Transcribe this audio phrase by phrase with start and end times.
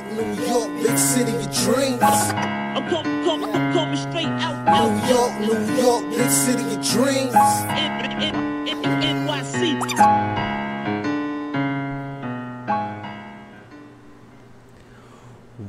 [0.00, 2.02] York, New York, big city of dreams.
[2.02, 7.34] I'm coming, coming, I'm coming straight out, New York, New York, big city of dreams.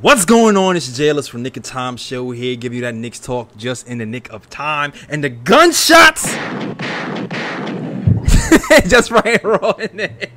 [0.01, 0.75] What's going on?
[0.75, 3.99] It's Jailers from Knick of Time Show here, give you that Knicks talk just in
[3.99, 4.93] the nick of time.
[5.09, 6.33] And the gunshots
[8.87, 10.29] just right raw in there.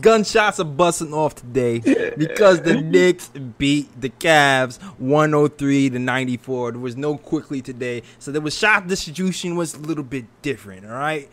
[0.00, 1.78] Gunshots are busting off today
[2.16, 6.72] because the Knicks beat the Cavs 103 to 94.
[6.72, 10.84] There was no Quickley today, so there was shot distribution was a little bit different.
[10.86, 11.30] All right,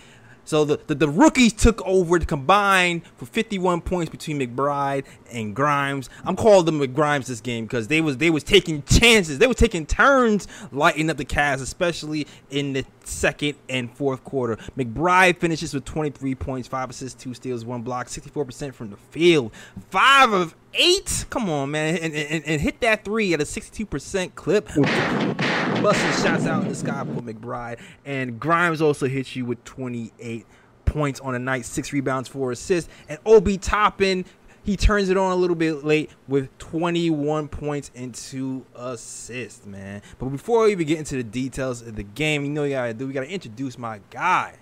[0.52, 5.55] so the, the, the rookies took over to combine for 51 points between McBride and
[5.55, 6.09] Grimes.
[6.26, 9.40] I'm calling them McGrimes this game because they was they was taking chances.
[9.40, 14.58] They were taking turns lighting up the Cavs, especially in the second and fourth quarter.
[14.78, 19.54] McBride finishes with 23 points, five assists, two steals, one block, 64% from the field,
[19.90, 21.25] five of eight.
[21.30, 24.67] Come on, man, and, and, and hit that three at a 62% clip.
[24.67, 27.80] Busting shots out in the sky for McBride.
[28.05, 30.45] And Grimes also hits you with 28
[30.86, 32.89] points on a night, six rebounds, four assists.
[33.09, 34.25] And Obi Toppin,
[34.63, 40.02] he turns it on a little bit late with 21 points and two assists, man.
[40.19, 42.94] But before we even get into the details of the game, you know you gotta
[42.94, 43.08] do.
[43.08, 44.56] We gotta introduce my guy,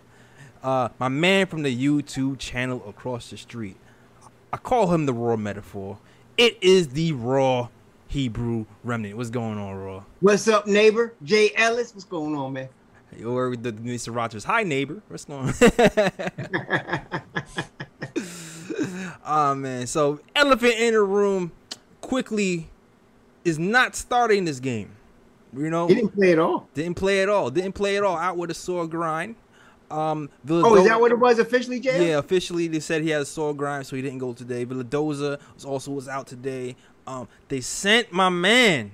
[0.63, 3.77] uh, my man from the YouTube channel across the street.
[4.52, 5.97] I call him the Raw Metaphor.
[6.38, 7.69] It is the Raw
[8.08, 9.16] Hebrew Remnant.
[9.17, 10.03] What's going on, Raw?
[10.22, 11.14] What's up, neighbor?
[11.23, 12.69] Jay Ellis, what's going on, man?
[13.25, 14.16] Or the Mr.
[14.16, 14.44] Rogers.
[14.45, 15.02] Hi, neighbor.
[15.08, 15.53] What's going on?
[19.25, 19.88] oh man.
[19.88, 21.52] So elephant in the room
[22.02, 22.69] Quickley
[23.44, 24.91] is not starting this game.
[25.56, 26.67] You know, He didn't play at all.
[26.75, 27.50] didn't play at all.
[27.50, 28.16] Didn't play at all.
[28.17, 29.36] Out with a sore grind.
[29.91, 32.09] Um, Oh, is that what it was officially, Jay?
[32.09, 34.65] Yeah, officially they said he had a sore grind, so he didn't go today.
[34.65, 36.75] Vildoza was also was out today.
[37.07, 38.91] Um, they sent my man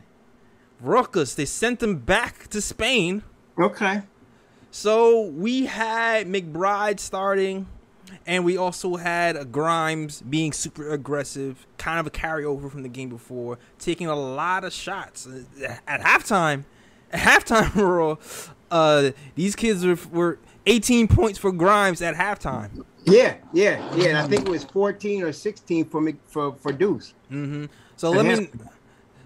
[0.83, 1.35] Rokas.
[1.35, 3.23] They sent him back to Spain.
[3.59, 4.01] Okay.
[4.71, 7.67] So we had McBride starting,
[8.25, 13.09] and we also had Grimes being super aggressive, kind of a carryover from the game
[13.09, 15.27] before, taking a lot of shots
[15.87, 16.65] at halftime.
[17.11, 18.17] At halftime, Raw,
[18.69, 22.83] uh, these kids were, were 18 points for Grimes at halftime.
[23.05, 24.09] Yeah, yeah, yeah.
[24.09, 27.13] And I think it was 14 or 16 for me for for Deuce.
[27.97, 28.49] So let me,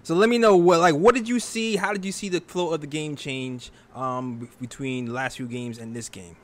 [0.02, 1.76] so let me know what like what did you see?
[1.76, 5.46] How did you see the flow of the game change um, between the last few
[5.46, 6.36] games and this game?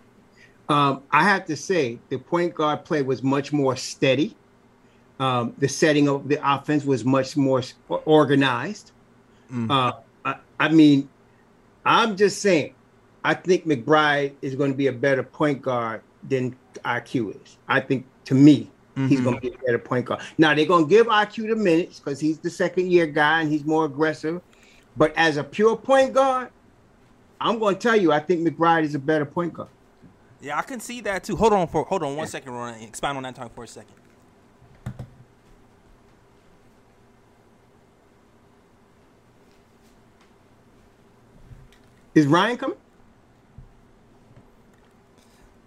[0.68, 4.36] Um, I have to say the point guard play was much more steady.
[5.18, 7.62] Um, the setting of the offense was much more
[8.04, 8.92] organized.
[9.70, 9.92] Uh,
[10.24, 11.08] I, I mean,
[11.84, 12.74] I'm just saying,
[13.26, 16.54] I think McBride is going to be a better point guard than
[16.84, 17.56] IQ is.
[17.66, 19.48] I think to me, he's going to mm-hmm.
[19.48, 20.20] be a better point guard.
[20.38, 23.50] Now they're going to give IQ the minutes because he's the second year guy and
[23.50, 24.40] he's more aggressive.
[24.96, 26.50] But as a pure point guard,
[27.40, 29.70] I'm going to tell you, I think McBride is a better point guard.
[30.40, 31.34] Yeah, I can see that too.
[31.34, 32.74] Hold on for hold on one second, Ron.
[32.74, 33.94] Expound on that time for a second.
[42.14, 42.76] Is Ryan coming?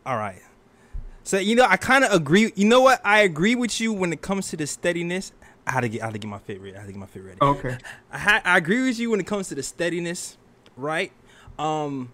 [0.10, 0.42] All right.
[1.24, 2.52] So you know, I kind of agree.
[2.56, 3.00] You know what?
[3.06, 5.34] I agree with you when it comes to the steadiness.
[5.68, 6.76] I had to get, I had to get my fit ready.
[6.76, 7.38] I had to get my fit ready.
[7.40, 7.78] Okay.
[8.12, 10.40] I, ha- I agree with you when it comes to the steadiness,
[10.76, 11.12] right?
[11.60, 12.12] Um,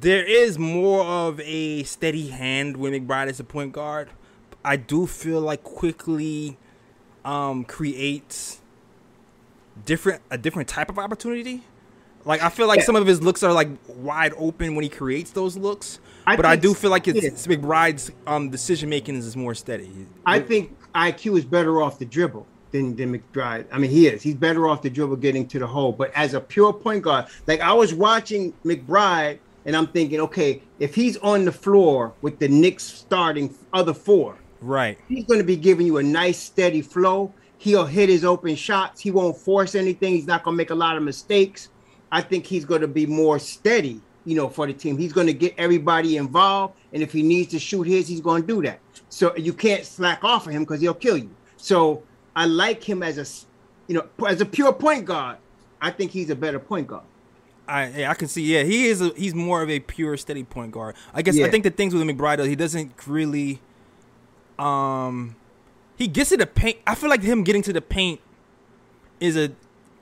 [0.00, 4.08] there is more of a steady hand when McBride is a point guard.
[4.64, 6.56] I do feel like Quickley
[7.26, 8.62] um, creates
[9.84, 11.64] different a different type of opportunity.
[12.24, 12.84] Like I feel like Yeah.
[12.84, 16.44] some of his looks are like wide open when he creates those looks, I but
[16.44, 17.56] I do feel like it's, yeah.
[17.56, 19.90] McBride's um, decision making is more steady.
[20.24, 23.66] I think IQ is better off the dribble than, than McBride.
[23.72, 24.22] I mean, he is.
[24.22, 25.92] He's better off the dribble getting to the hole.
[25.92, 30.62] But as a pure point guard, like I was watching McBride and I'm thinking, okay,
[30.78, 34.98] if he's on the floor with the Knicks starting other four, right.
[35.08, 37.32] he's going to be giving you a nice steady flow.
[37.58, 39.00] He'll hit his open shots.
[39.00, 40.14] He won't force anything.
[40.14, 41.68] He's not going to make a lot of mistakes.
[42.12, 44.98] I think he's going to be more steady, you know, for the team.
[44.98, 48.42] He's going to get everybody involved, and if he needs to shoot his, he's going
[48.42, 48.78] to do that.
[49.08, 51.30] So you can't slack off of him because he'll kill you.
[51.56, 52.02] So
[52.36, 53.26] I like him as a,
[53.88, 55.38] you know, as a pure point guard.
[55.80, 57.04] I think he's a better point guard.
[57.66, 58.42] I yeah, I can see.
[58.42, 59.00] Yeah, he is.
[59.00, 60.94] A, he's more of a pure steady point guard.
[61.14, 63.60] I guess I think the things with McBride, though, he doesn't really.
[64.58, 65.36] Um,
[65.96, 66.78] he gets to the paint.
[66.86, 68.20] I feel like him getting to the paint
[69.18, 69.52] is a.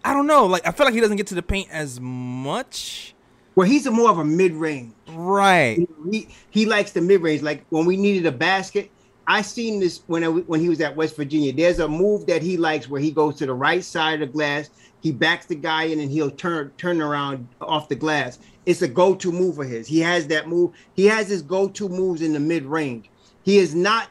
[0.04, 0.46] I don't know.
[0.46, 3.14] Like I feel like he doesn't get to the paint as much.
[3.54, 4.94] Well, he's a more of a mid range.
[5.08, 5.86] Right.
[6.10, 7.42] He he likes the mid range.
[7.42, 8.90] Like when we needed a basket,
[9.26, 11.52] I seen this when I, when he was at West Virginia.
[11.52, 14.32] There's a move that he likes where he goes to the right side of the
[14.32, 14.70] glass,
[15.02, 18.38] he backs the guy in, and he'll turn turn around off the glass.
[18.66, 19.86] It's a go-to move for his.
[19.86, 20.72] He has that move.
[20.94, 23.08] He has his go-to moves in the mid range.
[23.42, 24.08] He is not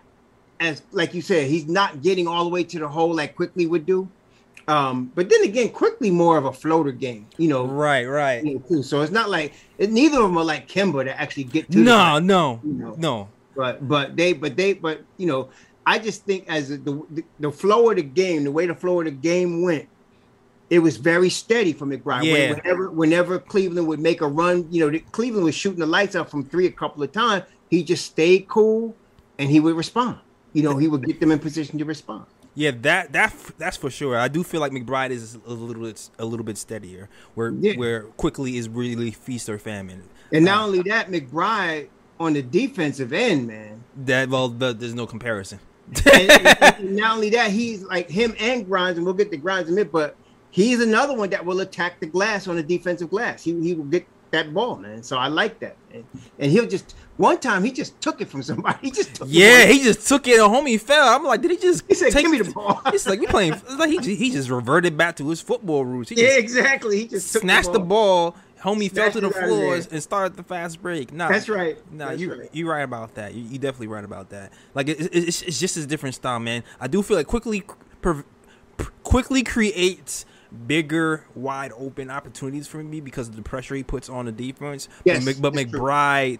[0.59, 1.47] as like you said.
[1.47, 4.09] He's not getting all the way to the hole like Quickley would do.
[4.69, 7.65] Um, but then again, Quickley more of a floater game, you know.
[7.65, 8.45] Right, right.
[8.45, 8.83] you know, too.
[8.83, 11.79] So it's not like it, neither of them are like Kemba to actually get to.
[11.79, 12.95] the No, no, You know.
[12.95, 13.29] no.
[13.55, 15.49] but but they but they but you know
[15.87, 16.77] I just think as the,
[17.09, 19.87] the the flow of the game, the way the flow of the game went,
[20.69, 22.25] it was very steady for McBride.
[22.25, 22.53] Yeah.
[22.53, 26.15] Whenever whenever Cleveland would make a run, you know, the, Cleveland was shooting the lights
[26.15, 27.43] out from three a couple of times.
[27.71, 28.95] He just stayed cool,
[29.39, 30.19] and he would respond.
[30.53, 32.25] You know, he would get them in position to respond.
[32.55, 34.17] Yeah, that that that's for sure.
[34.17, 37.73] I do feel like McBride is a little bit a little bit steadier, where Yeah.
[37.75, 40.03] where Quickley is really feast or famine.
[40.33, 41.87] And not uh, only that, McBride
[42.19, 43.83] on the defensive end, man.
[44.05, 45.59] That well, the, there's no comparison.
[46.05, 49.37] and, and- and not only that, he's like him and Grimes, and we'll get to
[49.37, 50.15] Grimes in a minute, but
[50.51, 53.43] he's another one that will attack the glass on the defensive glass.
[53.43, 55.03] He, he will get that ball, man.
[55.03, 55.75] So I like that.
[55.93, 56.05] And,
[56.37, 58.77] and he'll just one time he just took it from somebody.
[58.81, 60.39] He just took Yeah, he just took it.
[60.39, 61.07] A homie fell.
[61.15, 61.83] I'm like, did he just?
[61.87, 63.53] He said, take "Give me the ball." It's like we playing.
[63.53, 66.09] It's like he just, he just reverted back to his football roots.
[66.09, 66.99] He yeah, exactly.
[66.99, 68.35] He just took snatched the ball.
[68.61, 71.13] Homie fell to the it out of floors and started the fast break.
[71.13, 71.77] Nah, That's right.
[71.93, 72.49] Nah, That's you right.
[72.51, 73.33] you right about that.
[73.33, 74.51] You, you definitely right about that.
[74.73, 76.63] Like it, it- it's it's just a different style, man.
[76.79, 77.63] I do feel like Quickley
[78.01, 78.25] per,
[78.77, 80.25] per- Quickley creates
[80.67, 84.89] bigger, wide open opportunities for me because of the pressure he puts on the defense.
[85.05, 85.79] Yes, but, but that's true.
[85.79, 86.39] McBride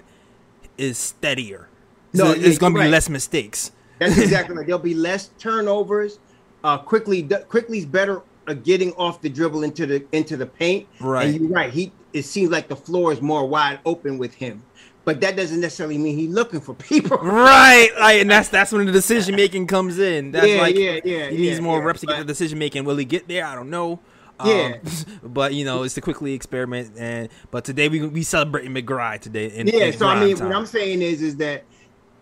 [0.77, 1.69] is steadier.
[2.13, 2.89] No, so it's gonna be right.
[2.89, 3.71] less mistakes.
[3.99, 4.65] That's exactly right.
[4.65, 6.19] There'll be less turnovers.
[6.63, 10.87] Uh, Quickley, Quickley's better at getting off the dribble into the into the paint.
[10.99, 11.27] Right.
[11.27, 11.71] And you're right.
[11.71, 14.63] He it seems like the floor is more wide open with him,
[15.05, 17.17] but that doesn't necessarily mean he's looking for people.
[17.21, 20.31] Right, like, and that's that's when the decision making comes in.
[20.31, 22.85] That's Yeah, like yeah, yeah, he needs more yeah, reps to get the decision making.
[22.85, 23.45] Will he get there?
[23.45, 23.99] I don't know.
[24.43, 24.77] Yeah.
[24.85, 24.91] Um,
[25.23, 29.47] but you know, it's a Quickley experiment, and but today we we celebrating McBride today.
[29.47, 29.85] In, yeah.
[29.85, 30.47] in So I mean, time.
[30.49, 31.65] what I'm saying is, is that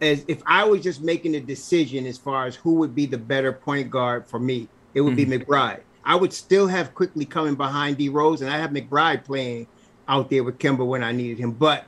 [0.01, 3.17] as if I was just making a decision as far as who would be the
[3.17, 5.15] better point guard for me, it would Mm-hmm.
[5.15, 5.81] be McBride.
[6.03, 9.67] I would still have Quickley coming behind D Rose, and I have McBride playing
[10.07, 11.85] out there with Kemba when I needed him, but.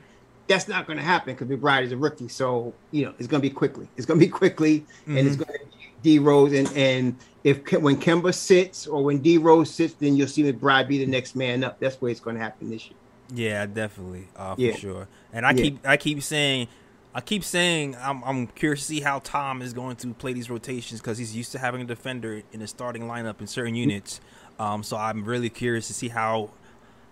[0.50, 3.42] That's not going to happen because McBride is a rookie, so you know it's going
[3.42, 3.92] to be Quickley.
[3.96, 5.42] It's going to be Quickley, and it's Mm-hmm.
[5.42, 6.52] going to be D Rose.
[6.54, 10.88] And and if when Kemba sits or when D Rose sits, then you'll see McBride
[10.88, 11.78] be the next man up.
[11.80, 12.98] That's where it's going to happen this year.
[13.32, 14.72] Yeah, definitely, uh, for Yeah.
[14.72, 15.08] sure.
[15.32, 15.54] And I Yeah.
[15.54, 16.68] keep I keep saying,
[17.14, 20.50] I keep saying, I'm I'm curious to see how Tom is going to play these
[20.50, 24.20] rotations because he's used to having a defender in the starting lineup in certain units.
[24.58, 26.54] Um, so I'm really curious to see how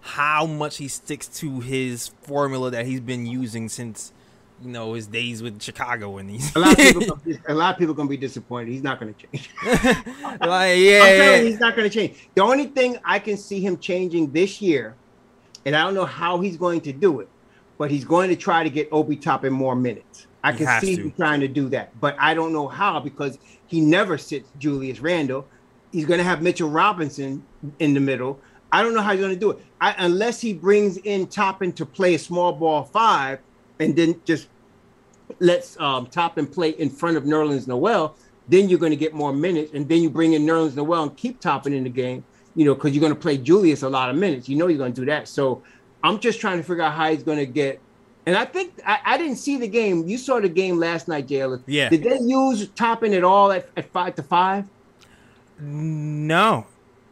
[0.00, 4.12] how much he sticks to his formula that he's been using since
[4.62, 6.54] you know his days with Chicago and these.
[6.56, 8.72] A lot of people, gonna a lot of people going to be disappointed.
[8.72, 9.50] He's not going to change.
[9.64, 12.28] like I'm yeah, you, he's not going to change.
[12.34, 14.96] The only thing I can see him changing this year,
[15.64, 17.28] and I don't know how he's going to do it,
[17.76, 20.26] but he's going to try to get Obi Toppin more minutes.
[20.42, 21.02] I He can see to.
[21.02, 25.00] him trying to do that, but I don't know how because he never sits Julius
[25.00, 25.46] Randle.
[25.92, 27.44] He's going to have Mitchell Robinson
[27.78, 28.40] in the middle.
[28.72, 31.72] I don't know how he's going to do it I, unless he brings in Toppin
[31.74, 33.38] to play a small ball five,
[33.78, 34.48] and then just
[35.38, 38.16] lets um, Toppin play in front of Nerlens Noel.
[38.48, 41.16] Then you're going to get more minutes, and then you bring in Nerlens Noel and
[41.16, 42.24] keep Toppin in the game.
[42.54, 44.48] You know, because you're going to play Julius a lot of minutes.
[44.48, 45.28] You know you're going to do that.
[45.28, 45.62] So
[46.02, 47.80] I'm just trying to figure out how he's going to get.
[48.26, 50.08] And I think I, I didn't see the game.
[50.08, 51.62] You saw the game last night, Jalen.
[51.66, 51.88] Yeah.
[51.88, 54.64] Did they use Toppin at all at, at five to five?
[55.60, 56.66] no,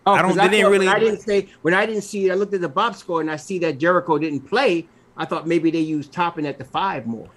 [0.06, 2.34] Oh, I don't- they didn't really- I didn't say when I didn't see it, I
[2.34, 4.86] looked at the box score and I see that Jericho didn't play.
[5.16, 7.28] I thought maybe they used Toppin at the five more.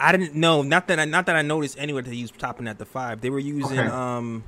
[0.00, 0.62] I didn't know.
[0.62, 3.20] Not that I not that I noticed anywhere they used Toppin at the five.
[3.20, 3.88] They were using Okay.
[3.88, 4.42] um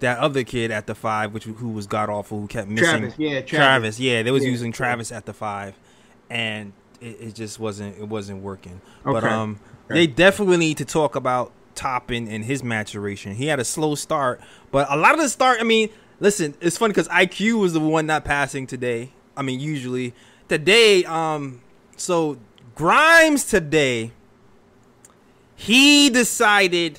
[0.00, 2.84] that other kid at the five, which who was god awful, who kept missing.
[2.88, 3.48] Travis, yeah, Travis.
[3.50, 4.00] Travis.
[4.00, 4.50] yeah, they was Yeah.
[4.50, 5.74] using Travis at the five,
[6.28, 8.80] and it, it just wasn't it wasn't working.
[9.06, 9.12] Okay.
[9.20, 9.94] But um, Okay.
[10.00, 13.36] they definitely need to talk about Toppin and his maturation.
[13.36, 14.40] He had a slow start,
[14.72, 15.58] but a lot of the start.
[15.60, 15.88] I mean,
[16.22, 19.10] listen, it's funny because IQ was the one not passing today.
[19.36, 20.14] I mean, usually
[20.48, 21.04] today.
[21.04, 21.60] Um,
[21.96, 22.38] so
[22.74, 24.12] Grimes today
[25.54, 26.98] he decided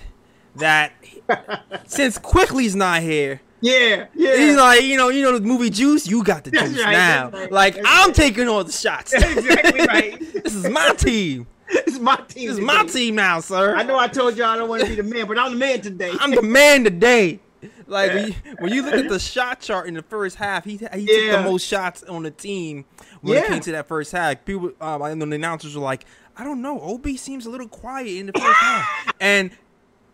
[0.56, 0.94] that
[1.88, 4.38] since Quickley's not here, Yeah, yeah.
[4.38, 6.92] he's like, you know, you know the movie Juice, you got the That's juice right,
[6.92, 7.30] now.
[7.30, 8.16] right, like I'm right.
[8.16, 9.14] taking all the shots.
[9.14, 10.20] exactly right.
[10.44, 11.48] this is my team.
[11.70, 12.48] It's my team.
[12.50, 13.76] This is my team now, sir.
[13.76, 15.58] I know I told you I don't want to be the man, but I'm the
[15.58, 16.12] man today.
[16.20, 17.40] I'm the man today.
[17.88, 20.72] Like when you, when you look at the shot chart in the first half, he
[20.72, 22.86] he took the most shots on the team
[23.22, 24.44] when it came to that first half.
[24.46, 26.06] People, um, I know the announcers were like,
[26.38, 29.52] I don't know, Ob seems a little quiet in the first half, and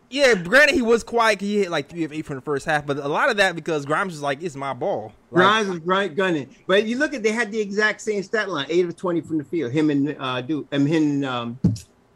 [0.10, 1.39] Yeah, granted he was quiet.
[1.39, 3.56] He hit like three of eight from the first half, but a lot of that
[3.56, 7.13] because Grimes was like, "It's my ball." Like, Grimes was right gunning, but you look
[7.13, 9.72] at they had the exact same stat line: eight of twenty from the field.
[9.72, 11.60] Him and uh, do and him um,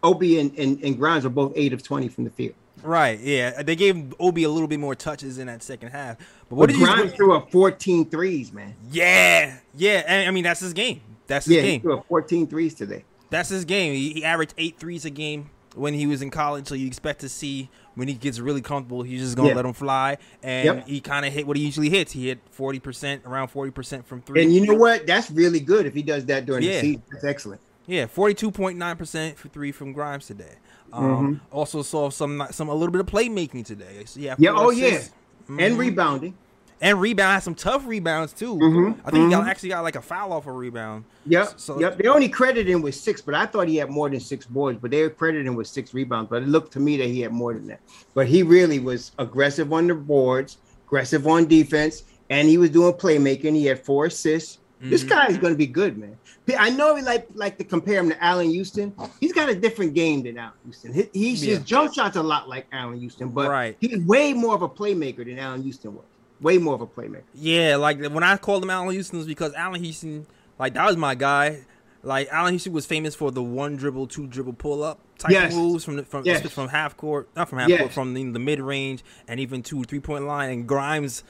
[0.01, 2.55] Obi and, and and Grimes are both eight of twenty from the field.
[2.83, 6.17] Right, yeah, uh, they gave Obi a little bit more touches in that second half.
[6.49, 6.85] But what did you?
[6.85, 8.75] Grimes threw up 14 threes, man.
[8.91, 11.01] Yeah, yeah, and I mean that's his game.
[11.27, 11.81] That's his Yeah, he game.
[11.81, 13.03] threw up 14 threes today.
[13.29, 13.93] That's his game.
[13.93, 16.67] He, he averaged eight threes a game when he was in college.
[16.67, 19.55] So you expect to see when he gets really comfortable, he's just gonna Yeah.
[19.55, 20.17] let him fly.
[20.43, 20.87] And Yep.
[20.87, 22.11] he kind of hit what he usually hits.
[22.11, 24.43] He hit forty percent, around forty percent from three.
[24.43, 25.07] And you know what?
[25.07, 26.73] That's really good if he does that during Yeah.
[26.73, 27.03] the season.
[27.11, 27.61] That's excellent.
[27.85, 30.55] Yeah, forty-two point nine percent for three from Grimes today.
[30.93, 31.55] Um, Mm-hmm.
[31.55, 34.03] Also saw some some a little bit of playmaking today.
[34.05, 34.51] So yeah, Yeah.
[34.55, 34.88] Oh yeah.
[34.88, 35.13] assists.
[35.50, 36.35] And rebounding.
[36.81, 38.55] and rebound had some tough rebounds too.
[38.55, 41.03] Mhm, I think he got, actually got like a foul off a rebound.
[41.25, 41.53] Yep.
[41.59, 41.97] So- yep.
[41.97, 44.79] They only credited him with six, but I thought he had more than six boards.
[44.81, 46.29] But they credited him with six rebounds.
[46.29, 47.79] But it looked to me that he had more than that.
[48.13, 52.93] But he really was aggressive on the boards, aggressive on defense, and he was doing
[52.93, 53.55] playmaking.
[53.55, 54.59] He had four assists.
[54.83, 56.17] This guy is going to be good, man.
[56.59, 58.93] I know we like like to compare him to Allan Houston.
[59.21, 60.93] He's got a different game than Allan Houston.
[60.93, 61.55] He, he's Yeah.
[61.55, 63.77] his jump shots a lot like Allan Houston, but Right.
[63.79, 66.03] he's way more of a playmaker than Allan Houston was.
[66.41, 67.21] Way more of a playmaker.
[67.33, 70.25] Yeah, like when I called him Allan Houston it was because Allan Houston,
[70.59, 71.59] like that was my guy.
[72.05, 75.55] Like Allan Houston was famous for the one dribble, two dribble pull up type Yes.
[75.55, 76.41] moves from the, from Yes.
[76.51, 77.79] from half court, not from half Yes.
[77.79, 80.49] court, from the, the mid range and even two three point line.
[80.51, 81.23] And Grimes,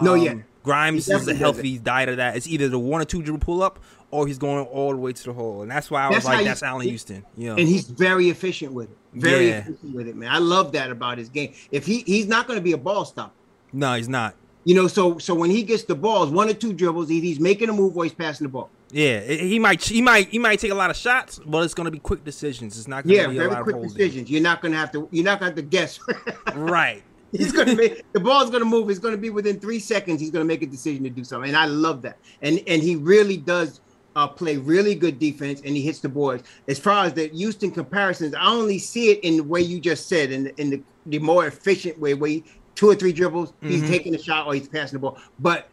[0.00, 0.34] No, um, yeah.
[0.62, 2.36] Grimes He is a healthy diet of that.
[2.36, 5.12] It's either the one or two dribble pull up or he's going all the way
[5.12, 7.24] to the hole, and that's why I was That's how like, that's Allan Houston.
[7.36, 8.98] You know, and he's very efficient with it.
[9.14, 9.58] Very Yeah.
[9.60, 10.30] efficient with it, man.
[10.30, 11.52] I love that about his game.
[11.70, 13.32] If he he's not going to be a ball stopper,
[13.72, 14.34] no, he's not.
[14.64, 14.86] you know.
[14.86, 17.96] So so when he gets the balls, one or two dribbles, he's making a move
[17.96, 18.70] or he's passing the ball.
[18.90, 21.86] Yeah, he might he might he might take a lot of shots, but it's going
[21.86, 22.76] to be quick decisions.
[22.78, 24.30] It's not going to Yeah, be a very lot of quick decisions.
[24.30, 25.08] You're not going to have to.
[25.10, 25.98] You're not going to have to guess.
[26.54, 27.02] Right.
[27.38, 28.90] he's going to make the ball's going to move.
[28.90, 30.20] It's going to be within three seconds.
[30.20, 32.18] He's going to make a decision to do something, and I love that.
[32.42, 33.80] And and he really does.
[34.14, 36.42] Uh, play really good defense and he hits the boards.
[36.68, 40.06] As far as the Houston comparisons, I only see it in the way you just
[40.06, 43.54] said, in the, in the, the more efficient way, where he, two or three dribbles,
[43.62, 43.88] he's Mhm.
[43.88, 45.16] taking a shot or he's passing the ball.
[45.38, 45.70] But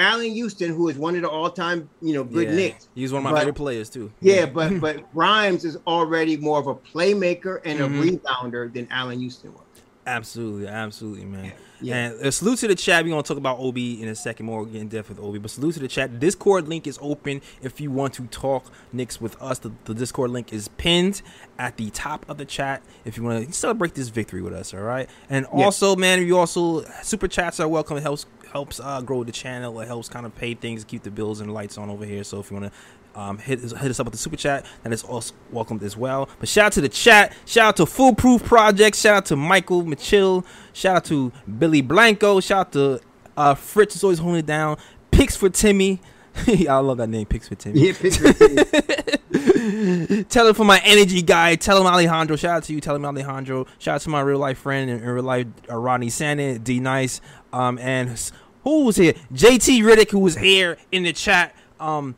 [0.00, 2.54] Allan Houston, who is one of the all-time, you know, good yeah.
[2.56, 4.10] Knicks, He's one of my But- favorite players too.
[4.20, 7.84] yeah, but but Grimes is already more of a playmaker and Mhm.
[7.84, 9.62] a rebounder than Allan Houston was.
[10.06, 11.52] Absolutely, absolutely, man.
[11.80, 11.96] Yeah.
[11.96, 13.04] And uh, salute to the chat.
[13.04, 15.42] We're gonna talk about Ob in a second more, get in depth with Ob.
[15.42, 16.20] But salute to the chat.
[16.20, 19.58] Discord link is open if you want to talk Knicks with us.
[19.58, 21.22] The, the Discord link is pinned
[21.58, 24.72] at the top of the chat if you want to celebrate this victory with us.
[24.72, 25.10] All right.
[25.28, 25.64] And Yeah.
[25.64, 27.96] also, man, you also super chats are welcome.
[27.96, 29.80] It helps helps uh, grow the channel.
[29.80, 32.22] It helps kind of pay things, keep the bills and lights on over here.
[32.22, 32.78] So if you want to.
[33.16, 34.66] Um, hit, hit us up with the super chat.
[34.82, 36.28] That is also welcomed as well.
[36.38, 37.34] But shout out to the chat.
[37.46, 38.94] Shout out to Foolproof Project.
[38.96, 40.44] Shout out to Michael Mitchell.
[40.74, 42.40] Shout out to Billy Blanco.
[42.40, 43.00] Shout out to
[43.36, 44.76] uh, Fritz is always holding it down.
[45.10, 46.00] Picks for Timmy.
[46.46, 47.86] I love that name, Picks for Timmy.
[47.86, 48.36] Yeah, Pittsburgh.
[50.28, 51.54] Tell him for my energy guy.
[51.54, 52.36] Tell him Alejandro.
[52.36, 52.80] Shout out to you.
[52.80, 53.66] Tell him Alejandro.
[53.78, 56.80] Shout out to my real life friend and in real life uh, Rodney Sandin, D
[56.80, 58.20] Nice, um, and
[58.64, 59.14] who was here?
[59.32, 61.54] JT Riddick, who was here in the chat.
[61.80, 62.16] Um,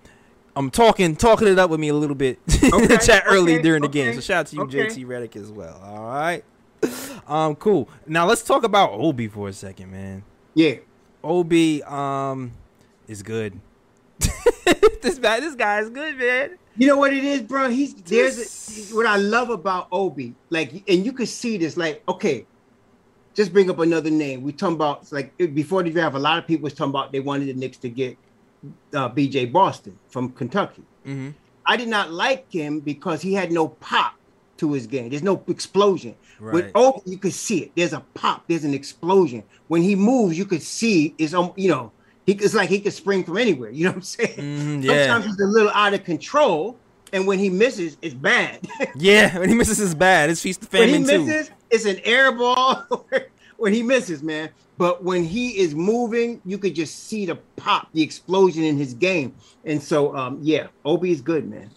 [0.58, 3.54] I'm talking talking it up with me a little bit in the Okay, chat early
[3.54, 4.14] okay, during the okay, game.
[4.14, 4.86] So shout out to you, okay.
[4.86, 5.80] JT Reddick, as well.
[5.84, 6.44] All right.
[7.28, 7.90] Um, cool.
[8.06, 10.24] Now let's talk about Obi for a second, man.
[10.54, 10.76] yeah,
[11.22, 12.52] Obi um
[13.06, 13.60] is good.
[15.02, 16.56] this guy, this guy is good, man.
[16.78, 17.68] you know what it is, bro.
[17.68, 22.02] He's there's a, what I love about Obi, like, and you could see this, like,
[22.08, 22.46] okay,
[23.34, 24.40] just bring up another name.
[24.40, 27.20] We talking about like before the draft, a lot of people was talking about they
[27.20, 28.16] wanted the Knicks to get
[28.94, 29.46] uh, B.J.
[29.46, 30.82] Boston from Kentucky.
[31.06, 31.30] Mm-hmm.
[31.66, 34.14] I did not like him because he had no pop
[34.58, 35.10] to his game.
[35.10, 36.14] There's no explosion.
[36.40, 36.54] Right.
[36.54, 37.72] With Obi, you could see it.
[37.74, 38.44] There's a pop.
[38.48, 39.42] There's an explosion.
[39.68, 41.92] When he moves, you could see it's um, you know,
[42.26, 43.70] he it's like he could spring from anywhere.
[43.78, 44.36] You know what I'm saying?
[44.38, 45.06] Mhm, yeah.
[45.06, 46.76] Sometimes he's a little out of control,
[47.12, 48.60] and when he misses, it's bad.
[48.96, 50.30] Yeah, when he misses is bad.
[50.30, 51.24] It's feast the when he famine too.
[51.26, 52.84] misses, it's an air ball.
[53.58, 54.50] when he misses, man.
[54.78, 58.94] But when he is moving, you could just see the pop, the explosion in his
[58.94, 59.34] game.
[59.64, 61.70] And so, um, yeah, Obi is good, man.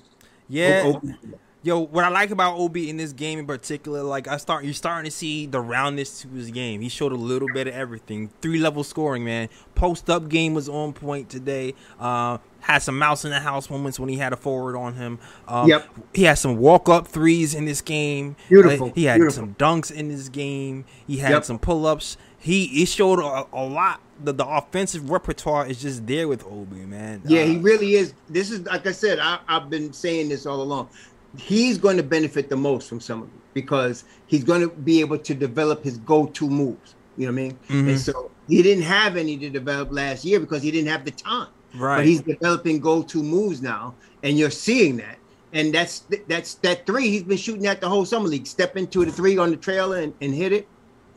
[0.47, 0.83] Yeah.
[0.85, 1.15] Obi-
[1.63, 4.74] Yo, what I like about Obi in this game in particular, like I start, you're
[4.74, 6.82] starting to see the roundness to his game.
[6.82, 8.32] He showed a little bit of everything.
[8.41, 9.48] Three level scoring, man.
[9.75, 11.75] Post up game was on point today.
[12.00, 15.20] Uh, had some mouse in the house moments when he had a forward on him.
[15.48, 15.88] Um, Yep.
[16.15, 18.36] He had some walk up threes in this game.
[18.50, 19.44] Beautiful, Uh, he had beautiful.
[19.44, 20.86] some dunks in this game.
[21.06, 21.46] He had Yep.
[21.46, 22.18] some pull ups.
[22.39, 24.01] He he showed a, a lot.
[24.24, 27.22] The, the offensive repertoire is just there with Obi, man.
[27.25, 28.13] Yeah, Uh, he really is.
[28.30, 29.20] This is like I said.
[29.20, 30.89] I, I've been saying this all along.
[31.38, 33.33] He's going to benefit the most from some of it.
[33.53, 36.95] because he's going to be able to develop his go-to moves.
[37.17, 37.57] You know what I mean?
[37.67, 37.89] Mhm.
[37.89, 41.11] And so he didn't have any to develop last year because he didn't have the
[41.11, 41.50] time.
[41.75, 41.97] Right.
[41.97, 45.17] But he's developing go-to moves now, and you're seeing that.
[45.51, 47.09] And that's that's that three.
[47.09, 48.47] He's been shooting at the whole summer league.
[48.47, 50.65] Step into the three on the trailer and, and hit it.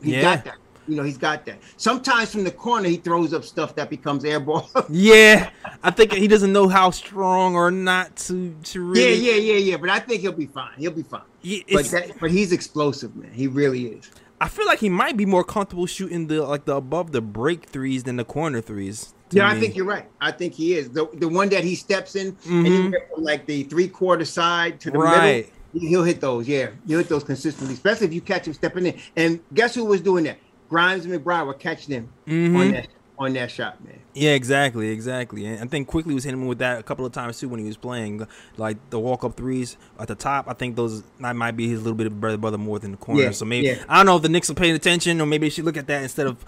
[0.03, 0.21] He Yeah.
[0.21, 0.57] got that.
[0.87, 1.57] You know, he's got that.
[1.77, 4.69] Sometimes from the corner, he throws up stuff that becomes air ball.
[4.89, 5.49] yeah,
[5.83, 9.13] I think he doesn't know how strong or not to to yeah, really.
[9.15, 9.57] yeah, yeah, yeah.
[9.71, 9.77] yeah.
[9.77, 10.73] But I think he'll be fine.
[10.77, 11.21] He'll be fine.
[11.41, 13.31] Yeah, But that, but he's explosive, man.
[13.31, 14.09] He really is.
[14.41, 17.65] I feel like he might be more comfortable shooting the like the above the break
[17.65, 19.13] threes than the corner threes.
[19.31, 20.05] Yeah, I think you're right.
[20.21, 22.91] I think he is the the one that he steps in and he Mhm.
[22.91, 25.47] went from like the three quarter side to the Right.
[25.73, 25.89] middle.
[25.89, 26.47] He'll hit those.
[26.47, 28.95] Yeah, he'll hit those consistently, especially if you catch him stepping in.
[29.17, 30.37] And guess who was doing that?
[30.69, 32.55] Grimes and McBride were catching him Mhm.
[32.59, 33.99] on that on that shot, man.
[34.13, 35.45] Yeah, exactly, exactly.
[35.45, 37.61] And I think Quickley was hitting him with that a couple of times too when
[37.61, 40.49] he was playing, like the walk up threes at the top.
[40.49, 42.97] I think those that might be his little bit of brother butter more than the
[42.97, 43.21] corner.
[43.21, 43.83] Yeah, so maybe yeah.
[43.87, 45.87] I don't know if the Knicks are paying attention, or maybe they should look at
[45.87, 46.43] that instead of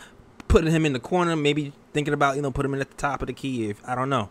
[0.49, 1.37] putting him in the corner.
[1.37, 3.69] Maybe thinking about you know putting him in at the top of the key.
[3.69, 4.27] If I don't know,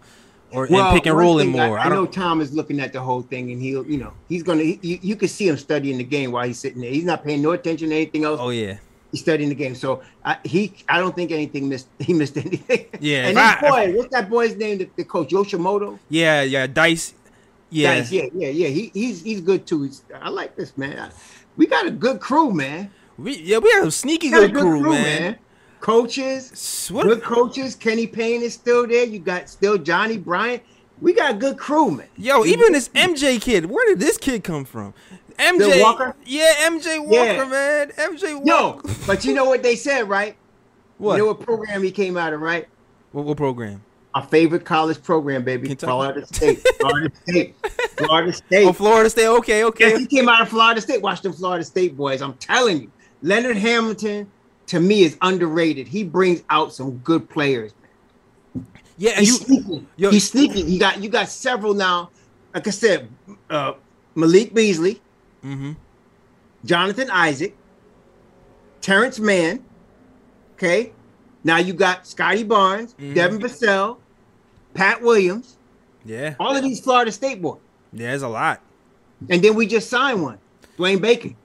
[0.53, 1.79] or and pick and one roll him thing, I- more.
[1.79, 2.05] I, I, know.
[2.05, 4.63] Tom is looking at the whole thing, and he'll, you know, he's gonna.
[4.63, 6.91] He, you, you can see him studying the game while he's sitting there.
[6.91, 8.41] He's not paying no attention to anything else.
[8.43, 8.77] Oh yeah,
[9.17, 9.75] He's studying the game.
[9.75, 11.89] So I, he, I don't think anything missed.
[11.99, 12.87] He missed anything.
[13.01, 14.79] Yeah, And this I- boy, what's that boy's name?
[14.79, 15.99] The, the coach Yoshimoto.
[16.09, 16.67] yeah, yeah.
[16.67, 17.15] Dice.
[17.71, 18.69] Yeah, Guys, yeah, yeah, yeah.
[18.69, 19.83] He, he's he's good too.
[19.85, 20.99] He's, I like this man.
[20.99, 21.11] I-
[21.57, 22.91] we got a good crew, man.
[23.19, 25.39] we yeah we have a sneaky got a good crew, man.
[25.81, 27.75] Coaches, S- what- good coaches.
[27.75, 29.05] Kenny Payne is still there.
[29.05, 30.63] You got still Johnny Bryant.
[31.01, 32.09] We got a good crew, man.
[32.17, 34.95] Yo, even this MJ kid, where did this kid come from?
[35.39, 36.15] MJ Walker?
[36.25, 37.45] Yeah, MJ Walker, Yeah.
[37.45, 37.91] man.
[37.97, 38.45] MJ Walker.
[38.45, 40.37] No, but you know what they said, right?
[40.99, 41.17] what?
[41.17, 42.69] You know what program he came out of, right?
[43.13, 43.25] what?
[43.25, 43.83] What program?
[44.15, 45.69] Our favorite college program, baby.
[45.69, 45.91] Kentucky?
[45.91, 46.67] Florida State.
[46.81, 47.55] Florida State.
[47.99, 48.65] Florida State.
[48.67, 49.27] Oh, Florida State.
[49.27, 49.99] Okay, okay.
[49.99, 51.03] he came out of Florida State.
[51.03, 52.23] Watch them Florida State boys.
[52.23, 52.91] I'm telling you,
[53.21, 54.31] Leonard Hamilton
[54.69, 55.87] to me is underrated.
[55.87, 57.73] He brings out some good players.
[58.55, 58.67] Man.
[58.97, 59.61] Yeah, and He's you.
[59.61, 59.87] sneaky.
[59.97, 60.63] yo- He's sneaky.
[60.63, 62.09] You got you got several now.
[62.55, 63.11] Like I said,
[63.51, 63.75] uh,
[64.15, 65.03] Malik Beasley,
[65.55, 65.73] hmm
[66.65, 67.57] Jonathan Isaac,
[68.81, 69.65] Terrence Mann.
[70.55, 70.93] Okay,
[71.45, 73.15] now you got Scotty Barnes, Mhm.
[73.15, 73.99] Devin Vassell,
[74.75, 75.57] Pat Williams.
[76.05, 77.59] Yeah, All of these Florida State boys,
[77.93, 78.61] yeah, there's a lot.
[79.29, 80.39] and then we just signed one,
[80.79, 81.37] Dwayne Bacon.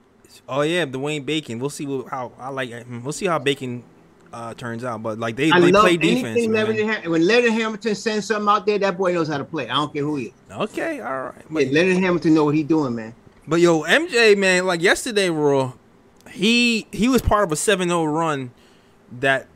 [0.48, 1.58] Oh yeah, Dwayne Bacon.
[1.58, 2.70] We'll see what, how I like.
[2.70, 3.02] him.
[3.04, 3.82] We'll see how Bacon
[4.32, 5.02] uh, turns out.
[5.02, 6.46] But like they, I they play defense.
[6.46, 9.68] Leonard Ham- when Leonard Hamilton sends something out there, that boy knows how to play.
[9.68, 10.32] I don't care who he is.
[10.50, 11.34] Okay, all right.
[11.50, 13.14] But, Yeah, Leonard Hamilton know what he's doing, man.
[13.46, 15.72] But yo, MJ man, like yesterday, Raw,
[16.30, 18.52] he he was part of a 7-0 run
[19.20, 19.46] that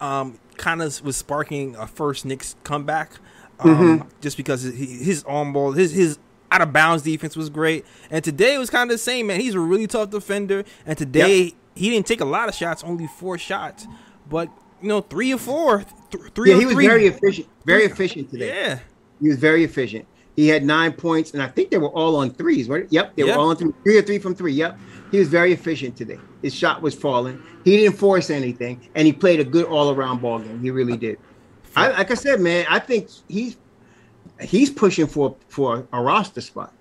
[0.00, 3.12] um kind of was sparking a first Knicks comeback.
[3.60, 3.70] Um,
[4.00, 4.08] Mm-hmm.
[4.20, 6.18] just because his, on ball, his his
[6.52, 9.26] out of bounds defense was great, and today it was kind of the same.
[9.26, 12.84] Man, he's a really tough defender, and today he didn't take a lot of shots,
[12.84, 13.86] only four shots,
[14.30, 14.48] but
[14.80, 16.86] you know three or four, th- three Yeah, he was three.
[16.86, 17.48] very efficient.
[17.64, 18.46] Very efficient today.
[18.48, 18.78] Yeah,
[19.20, 20.06] He was very efficient.
[20.38, 22.86] He had nine points, and I think they were all on threes, right?
[22.90, 23.34] Yep, they Yeah.
[23.34, 24.52] were all on three, three or three from three.
[24.52, 24.78] Yep.
[25.10, 26.18] He was very efficient today.
[26.42, 27.42] His shot was falling.
[27.64, 30.60] He didn't force anything, and he played a good all-around ball game.
[30.62, 31.18] He really did.
[31.74, 33.56] I, like I said, man, I think he's
[34.40, 36.72] he's pushing for for a roster spot.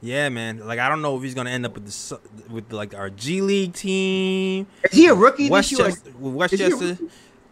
[0.00, 0.66] yeah, man.
[0.66, 3.42] Like I don't know if he's gonna end up with the with like our G
[3.42, 5.50] League team, Is he a rookie?
[5.50, 6.10] Westchester.
[6.18, 7.04] With is he a Westchester?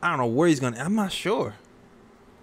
[0.03, 0.79] I don't know where he's gonna.
[0.79, 1.57] I'm not sure.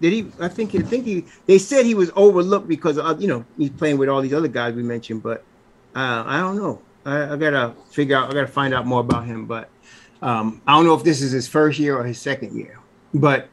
[0.02, 0.32] Did he?
[0.40, 0.74] I think.
[0.76, 1.26] I think he.
[1.46, 4.48] They said he was overlooked because of you know he's playing with all these other
[4.48, 5.44] guys we mentioned, but
[5.96, 6.82] uh, I don't know.
[7.06, 8.30] I, I gotta figure out.
[8.30, 9.46] I gotta find out more about him.
[9.46, 9.70] But
[10.22, 12.80] um, I don't know if this is his first year or his second year.
[13.14, 13.50] But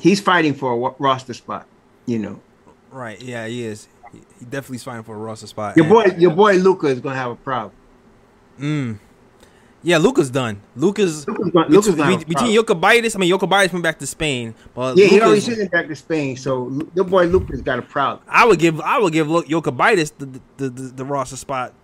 [0.00, 1.66] he's fighting for a roster spot.
[2.06, 2.40] You know,
[2.90, 3.20] Right?
[3.20, 3.88] Yeah, he is.
[4.12, 5.76] He, definitely is fighting for a roster spot.
[5.76, 7.72] your And- boy, your boy Luca is gonna have a problem.
[8.58, 8.98] Mm.
[9.82, 10.60] Yeah, Luca's done.
[10.76, 13.14] Luca's gonna- Luca's gonna have a between Jokubaitis.
[13.14, 16.36] I mean, Jokubaitis went back to Spain, but Yeah, he already sent back to Spain.
[16.36, 18.20] So your boy Luca's got a problem.
[18.28, 21.74] I would give I would give Jokubaitis the the, the the roster spot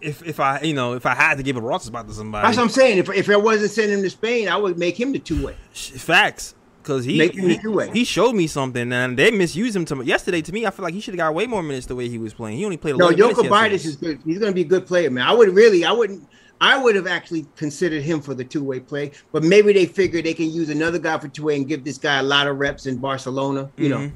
[0.00, 2.46] if if I you know if I had to give a roster spot to somebody.
[2.46, 2.98] That's what I'm saying.
[2.98, 5.56] If if I wasn't sending him to Spain, I would make him the two way.
[5.72, 6.54] Facts.
[6.82, 7.60] Because he, he,
[7.92, 9.84] he showed me something, and they misused him.
[9.84, 11.94] To yesterday, to me, I feel like he should have got way more minutes the
[11.94, 12.58] way he was playing.
[12.58, 12.96] He only played.
[12.96, 13.74] No, 11 minutes Jokic yesterday.
[13.88, 14.20] is good.
[14.24, 15.24] He's going to be a good player, man.
[15.24, 16.28] I would really, I wouldn't,
[16.62, 20.22] I would have actually considered him for the two way play, but maybe they figure
[20.22, 22.56] they can use another guy for two way and give this guy a lot of
[22.58, 24.12] reps in Barcelona, you know, Mhm.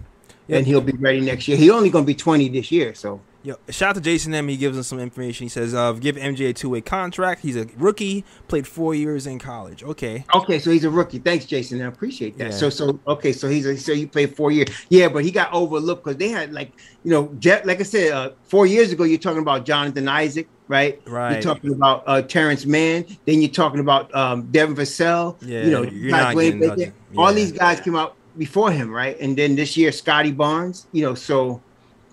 [0.47, 0.59] Yeah.
[0.59, 1.57] and he'll be ready next year.
[1.57, 4.49] He only going to be 20 this year, so Yo, shout out to Jason M.
[4.49, 5.45] He gives us some information.
[5.45, 7.43] He says, uh, "Give MJ a two-way contract.
[7.43, 8.25] He's a rookie.
[8.49, 9.85] Played four years in college.
[9.85, 10.59] Okay, okay.
[10.59, 11.21] So he's a rookie.
[11.21, 11.81] Thanks, Jason.
[11.81, 12.51] I appreciate that.
[12.51, 12.57] Yeah.
[12.57, 13.33] So, so okay.
[13.33, 14.71] So he's a, so he played four years.
[14.89, 16.73] Yeah, but he got overlooked because they had like,
[17.05, 20.49] you know, Jeff, like I said, uh, four years ago, you're talking about Jonathan Isaac,
[20.69, 21.01] right?
[21.07, 21.33] Right.
[21.33, 23.05] You're talking about uh, Terrence Mann.
[23.25, 25.37] Then you're talking about um, Devin Vassell.
[25.41, 26.93] Yeah, you know, you're not Dwayne getting nothing.
[27.17, 29.19] All these guys came out before him, right?
[29.21, 30.87] And then this year, Scotty Barnes.
[30.93, 31.61] You know, so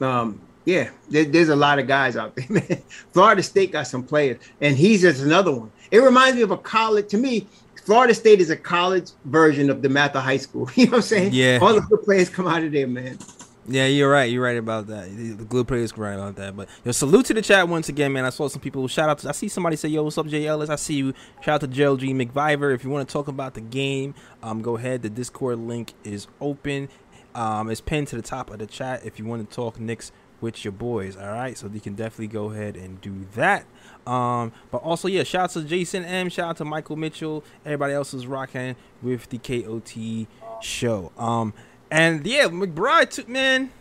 [0.01, 2.45] um, yeah, there, there's a lot of guys out there.
[2.49, 2.81] Man.
[3.11, 5.71] Florida State got some players, and he's just another one.
[5.91, 7.09] It reminds me of a college.
[7.09, 7.47] To me,
[7.85, 10.69] Florida State is a college version of the Mather High School.
[10.75, 11.33] You know what I'm saying?
[11.33, 11.59] Yeah.
[11.61, 13.17] All the good players come out of there, man.
[13.65, 14.29] Yeah, you're right.
[14.29, 15.05] You're right about that.
[15.15, 16.55] The good players right about that.
[16.55, 18.25] But yo, salute to the chat once again, man.
[18.25, 18.85] I saw some people.
[18.89, 19.19] Shout out.
[19.19, 21.13] To, I see somebody say, "Yo, what's up, Jay Ellis?" I see you.
[21.41, 22.75] Shout out to Gerald G McViver.
[22.75, 25.01] If you want to talk about the game, um, go ahead.
[25.01, 26.89] The Discord link is open.
[27.35, 29.05] Um, it's pinned to the top of the chat.
[29.05, 31.57] If you want to talk Knicks with your boys, all right.
[31.57, 33.65] So you can definitely go ahead and do that.
[34.05, 36.27] Um, but also, yeah, shout out to Jason M.
[36.27, 37.45] Shout out to Michael Mitchell.
[37.65, 40.27] Everybody else is rocking with the KOT
[40.61, 41.13] show.
[41.17, 41.53] Um,
[41.93, 43.71] and yeah, McBride, too, man.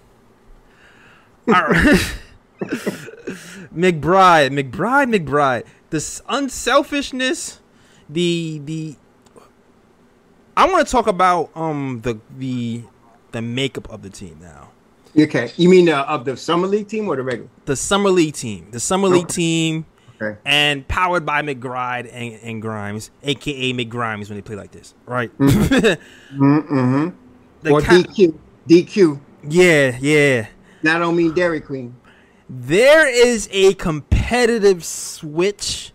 [1.49, 2.19] All right.
[3.75, 5.65] McBride, McBride, McBride.
[5.91, 7.61] This unselfishness,
[8.09, 8.97] the the.
[10.57, 12.83] I want to talk about um the the
[13.33, 14.71] the makeup of the team now.
[15.19, 17.49] Okay, you mean uh, of the summer league team or the regular?
[17.65, 19.35] The summer league team, the summer league Okay.
[19.35, 19.87] team,
[20.21, 20.39] Okay.
[20.45, 25.31] and powered by McBride and, and Grimes, aka McGrimes when they play like this, right?
[25.39, 27.09] Mm-hmm.
[27.71, 28.35] Or ca- DQ.
[28.69, 29.21] DQ.
[29.49, 30.49] yeah, yeah.
[30.83, 31.95] Now I don't mean Dairy Queen.
[32.49, 35.93] there is a competitive switch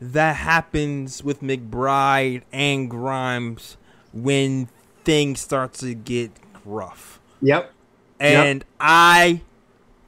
[0.00, 3.76] that happens with McBride and Grimes
[4.12, 4.68] when
[5.04, 6.30] things start to get
[6.64, 7.20] rough.
[7.42, 7.72] Yep.
[8.20, 9.42] And I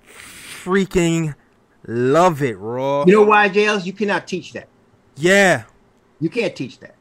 [0.07, 1.35] freaking
[1.87, 3.05] love it, Raw.
[3.07, 3.85] You know why, JLs?
[3.87, 4.69] You cannot teach that.
[5.17, 5.65] yeah.
[6.21, 6.97] You can't teach that.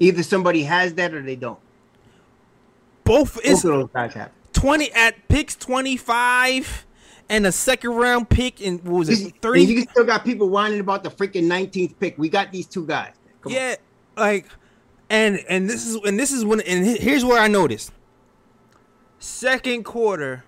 [0.00, 1.60] Either somebody has that or they don't.
[3.06, 4.30] Both Both is those guys have.
[4.52, 6.86] 20 at picks 25
[7.28, 10.80] and a second round pick and what was it 30 you still got people whining
[10.80, 12.18] about the freaking 19th pick.
[12.18, 13.12] We got these two guys.
[13.42, 13.58] Come on.
[13.58, 13.76] yeah
[14.16, 14.46] like
[15.10, 17.92] and and this is and this is when and here's where i noticed
[19.18, 20.44] second quarter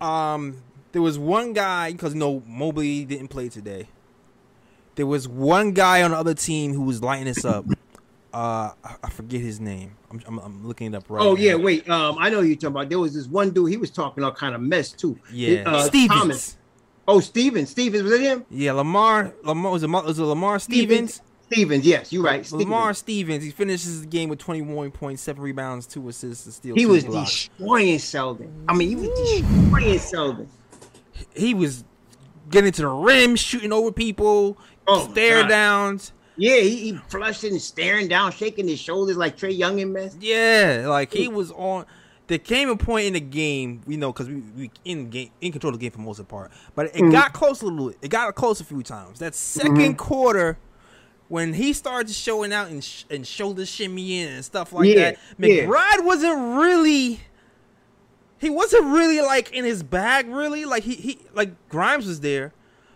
[0.00, 0.62] um
[0.92, 3.88] there was one guy because no mobley didn't play today
[4.96, 7.64] there was one guy on the other team who was lighting us up
[8.32, 8.70] uh
[9.02, 11.40] i, forget his name I'm, I'm, I'm looking it up right Oh now.
[11.40, 11.88] yeah, wait.
[11.88, 12.88] Um, I know you're talking about.
[12.88, 13.70] There was this one dude.
[13.70, 15.18] He was talking all kind of mess too.
[15.32, 16.56] yeah Uh, stevens Thomas.
[17.08, 17.70] Oh, Stevens.
[17.70, 18.44] Stevens was it him?
[18.50, 21.20] yeah lamar lamar was it, was it lamar stevens
[21.52, 21.84] Stevens.
[21.84, 22.46] Yes, you're right.
[22.46, 22.62] Stevens.
[22.70, 26.78] Lamar Stevens, he finishes the game with 21.7 rebounds, two assists, and steals.
[26.78, 27.48] He was blocks.
[27.48, 28.64] destroying Selden.
[28.68, 30.48] I mean, he was destroying Selden.
[31.34, 31.82] He was
[32.50, 35.48] getting to the rim, shooting over people, Oh, stare God.
[35.48, 36.12] downs.
[36.40, 40.16] Yeah, he, he flushing and staring down, shaking his shoulders like Trae Young and mess.
[40.20, 41.84] Yeah, like he was on.
[42.28, 45.52] There came a point in the game, you know, because we, we in game in
[45.52, 47.10] control of the game for most of the part, but it Mm-hmm.
[47.10, 47.90] got close a little.
[48.00, 49.18] It got close a few times.
[49.18, 50.58] That 2nd quarter.
[51.28, 55.18] When he started showing out and, sh- and shoulder shimmying and stuff like Yeah, that,
[55.38, 55.64] yeah.
[55.66, 57.20] McBride wasn't really
[58.38, 62.52] he wasn't really like in his bag really like he, he like grimes was there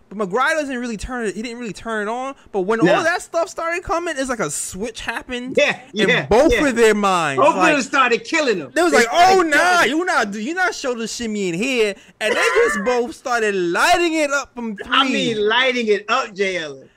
[0.09, 2.93] but mcbride doesn't really turn it he didn't really turn it on but when Nah.
[2.95, 6.65] all that stuff started coming it's like a switch happened Yeah, in yeah, both yeah.
[6.67, 8.71] of their minds Both like, of them started killing them.
[8.75, 11.95] they was They like oh nah you not do you not shoulder shimmy in here
[12.21, 16.29] and they just both started lighting it up from three I mean, lighting it up,
[16.29, 16.87] JL.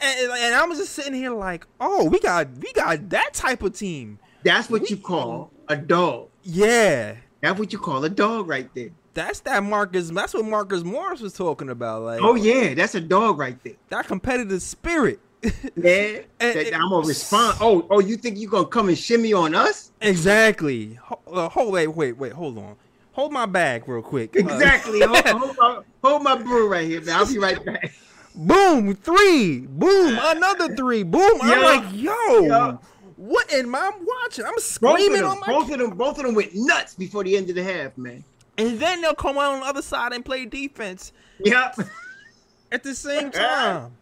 [0.00, 3.62] and, and i was just sitting here like oh we got we got that type
[3.62, 6.28] of team That's what you call a dog.
[6.44, 8.90] yeah That's what you call a dog right there.
[9.14, 10.10] That's that Marcus.
[10.10, 12.02] That's what Marcus Morris was talking about.
[12.02, 13.74] Like, Oh yeah, that's a dog right there.
[13.90, 15.20] that competitive spirit.
[15.42, 15.50] Yeah,
[16.40, 17.58] And- that and- I'm gonna respond.
[17.60, 19.92] Oh, oh, you think you gonna come and shimmy on us?
[20.00, 20.94] exactly.
[20.94, 22.32] Ho- uh, hold, wait, wait, wait.
[22.32, 22.76] Hold on.
[23.12, 24.36] Hold my bag real quick.
[24.36, 25.00] Uh, Exactly.
[25.00, 27.16] hold, hold my, hold my brew right here, man.
[27.16, 27.92] I'll be right back.
[28.34, 29.60] boom, three.
[29.60, 31.02] Boom, another three.
[31.02, 31.38] Boom.
[31.42, 32.76] I'm like, yo, Yeah.
[33.16, 33.90] what am I
[34.22, 34.44] watching?
[34.44, 35.46] I'm Both of screaming them, on my.
[35.48, 38.22] both of them, both of them went nuts before the end of the half, man.
[38.58, 41.12] And then they'll come out on the other side and play defense
[41.44, 41.78] Yep.
[42.72, 43.92] at the same time.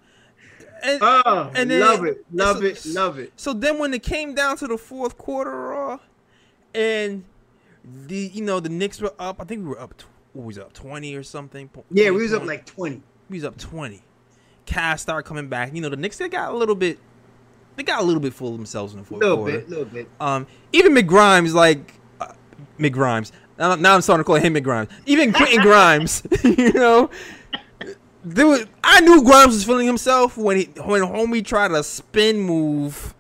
[0.83, 3.33] And, Oh, And then- love it, love it's it, love it.
[3.37, 5.99] So then when it came down to the fourth quarter, uh,
[6.75, 7.25] and
[8.07, 9.95] the you know the Knicks were up, I think we were up.
[10.35, 11.69] What was up twenty or something?
[11.69, 13.01] Po- Yeah, we was up like twenty.
[13.31, 14.03] we was up twenty.
[14.67, 15.75] Cavs started coming back.
[15.75, 16.99] You know the Knicks they got a little bit,
[17.77, 19.61] they got a little bit full of themselves in the fourth little quarter.
[19.61, 20.09] bit, little bit.
[20.21, 22.33] Um, even McGrimes, like uh,
[22.79, 23.33] McGrimes.
[23.59, 24.89] Now, now I'm starting to call him McGrimes.
[25.07, 27.11] Even Quentin Grimes, you know,
[28.25, 28.67] there was.
[28.85, 33.15] I knew Grimes was feeling himself when he when homie tried a spin move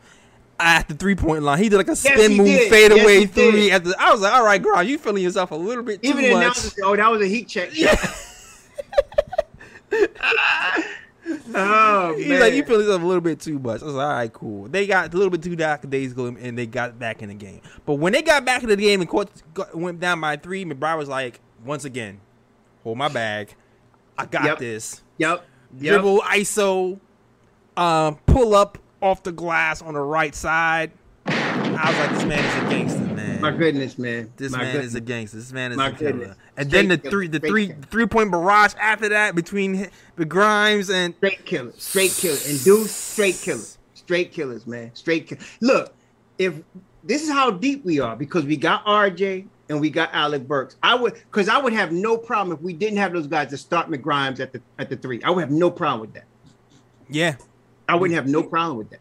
[0.61, 1.59] at the three point line.
[1.59, 2.71] He did like a spin he move, did.
[2.71, 3.71] fade Yes, away three.
[3.71, 6.11] At the, I was like, all right, Grimes, you feeling yourself a little bit too
[6.11, 6.57] Even the much.
[6.57, 7.71] said, oh, that was a heat check.
[7.73, 7.97] Yeah.
[11.55, 12.41] Oh He's man.
[12.41, 13.83] like, you feel yourself a little bit too much.
[13.83, 14.69] I was like, all right, cool.
[14.69, 17.61] They got a little bit too lackadaisical and they got back in the game.
[17.85, 19.31] But when they got back in the game and court
[19.75, 22.21] went down by three, McBride was like, once again,
[22.85, 23.55] hold my bag.
[24.19, 24.59] I got Yep.
[24.59, 25.03] this.
[25.19, 25.45] Yep.
[25.81, 25.93] Yep.
[25.93, 27.01] Dribble, ISO,
[27.77, 30.93] um, pull up off the glass on the right side.
[31.79, 33.41] I was like, this man is a gangster, man.
[33.41, 34.33] My goodness, man.
[34.37, 34.87] This My man goodness.
[34.89, 35.37] is a gangster.
[35.39, 36.13] This man is My a killer.
[36.13, 36.37] goodness.
[36.57, 37.11] And Straight then the killer.
[37.11, 37.79] three, the Straight three, killer.
[37.91, 42.91] three point barrage after that between the Grimes and straight killers, straight killers, and dudes
[42.91, 45.27] straight killers, straight killers, man, straight.
[45.29, 45.95] Kill- Look,
[46.39, 46.61] if
[47.05, 50.77] this is how deep we are because we got RJ and we got Alec Burks,
[50.83, 53.57] I would because I would have no problem if we didn't have those guys to
[53.57, 55.23] start McGrimes at the at the three.
[55.23, 56.25] I would have no problem with that.
[57.09, 57.37] yeah,
[57.89, 59.01] I wouldn't have no problem with that.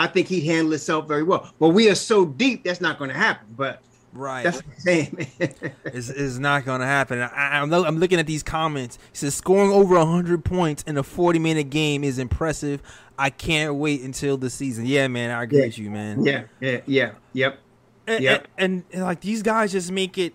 [0.00, 1.52] I think he'd handle himself very well.
[1.58, 3.48] But we are so deep that's not going to happen.
[3.54, 3.82] But
[4.14, 4.42] right.
[4.42, 5.72] that's what I'm saying, man.
[5.84, 7.20] It's, it's not gonna happen.
[7.20, 8.96] I, I'm, I'm looking at these comments.
[9.12, 12.80] He says scoring over 100 points in a 40 minute game is impressive.
[13.18, 14.86] I can't wait until the season.
[14.86, 15.64] Yeah, man, I agree Yeah.
[15.66, 16.24] with you, man.
[16.24, 17.58] yeah, yeah, yeah, yep.
[18.06, 18.48] and, Yep.
[18.56, 20.32] and, and, and, like these guys just make it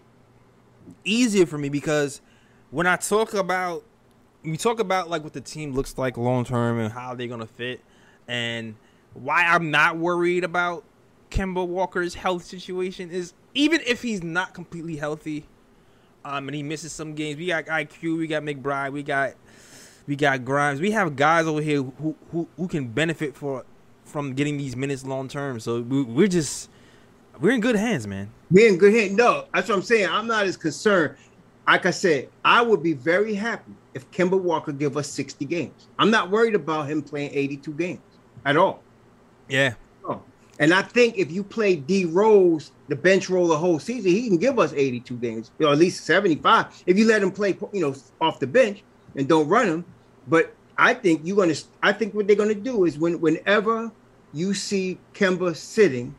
[1.04, 2.22] easier for me because
[2.70, 3.84] when I talk about
[4.44, 7.48] we talk about like what the team looks like long term and how they're gonna
[7.48, 7.82] fit
[8.28, 8.76] and
[9.16, 10.84] why I'm not worried about
[11.32, 15.46] Kemba Walker's health situation is even if he's not completely healthy,
[16.24, 17.38] um, and he misses some games.
[17.38, 19.34] We got IQ, we got McBride, we got
[20.08, 20.80] we got Grimes.
[20.80, 23.66] We have guys over here who who, who can benefit for
[24.04, 25.60] from getting these minutes long term.
[25.60, 26.70] So we, we're just
[27.40, 28.32] we're in good hands, man.
[28.52, 29.14] We're in good hands.
[29.14, 30.10] No, that's what I'm saying.
[30.10, 31.16] I'm not as concerned.
[31.68, 35.88] Like I said, I would be very happy if Kemba Walker give us 60 games.
[35.98, 38.00] I'm not worried about him playing 82 games
[38.46, 38.84] at all.
[39.48, 40.22] Yeah, Oh.
[40.60, 44.28] And I think if you play D Rose, the bench role the whole season, he
[44.28, 46.84] can give us 82 games, or at least 75.
[46.86, 48.84] If you let him play, you know, off the bench
[49.16, 49.86] and don't run him.
[50.28, 51.56] But I think you're gonna.
[51.84, 53.92] I think what they're gonna do is when whenever
[54.34, 56.16] you see Kemba sitting,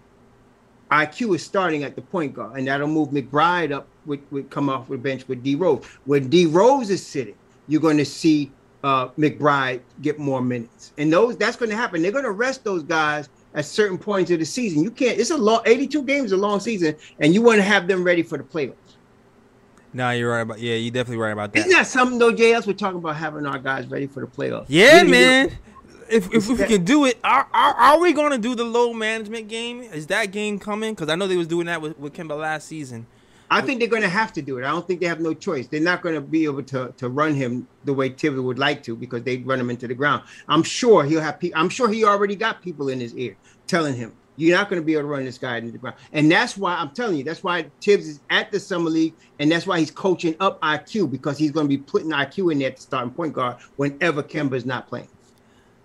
[0.91, 4.69] IQ is starting at the point guard, and that'll move McBride up with, with come
[4.69, 5.85] off the bench with D Rose.
[6.05, 7.35] When D Rose is sitting,
[7.69, 8.53] you're going to see
[8.85, 12.03] uh, McBride get more minutes, and those that's going to happen.
[12.03, 14.83] They're going to rest those guys at certain points of the season.
[14.83, 15.19] You can't.
[15.19, 18.23] It's a long 82 games, a long season, and you want to have them ready
[18.23, 18.75] for the playoffs.
[19.93, 20.59] no, you're right about.
[20.61, 21.77] Yeah, you're definitely right about Isn't that.
[21.79, 22.67] that something though, JS?
[22.67, 24.67] We're talking about having our guys ready for the playoffs.
[24.69, 25.59] Yeah, Really, man.
[26.09, 28.63] If, if, if we can do it, are, are, are we going to do the
[28.63, 29.81] load management game?
[29.81, 30.95] Is that game coming?
[30.95, 33.09] Because I know they was doing that with, with Kemba last season.
[33.51, 34.65] I think they're going to have to do it.
[34.65, 35.69] I don't think they have no choice.
[35.69, 38.83] They're not going to be able to to run him the way Thibodeau would like
[38.85, 40.23] to because they run him into the ground.
[40.49, 41.39] I'm sure he'll have.
[41.55, 44.85] I'm sure he already got people in his ear telling him you're not going to
[44.85, 45.97] be able to run this guy into the ground.
[46.13, 47.25] And that's why I'm telling you.
[47.25, 51.11] That's why Thibs is at the summer league, and that's why he's coaching up IQ
[51.11, 54.23] because he's going to be putting IQ in there at the starting point guard whenever
[54.23, 55.09] Kemba's not playing.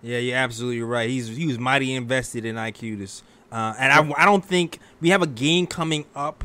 [0.02, 1.08] Yeah, you're absolutely right.
[1.08, 3.22] He's he was mighty invested in IQ this,
[3.52, 6.42] uh, and I I don't think we have a game coming up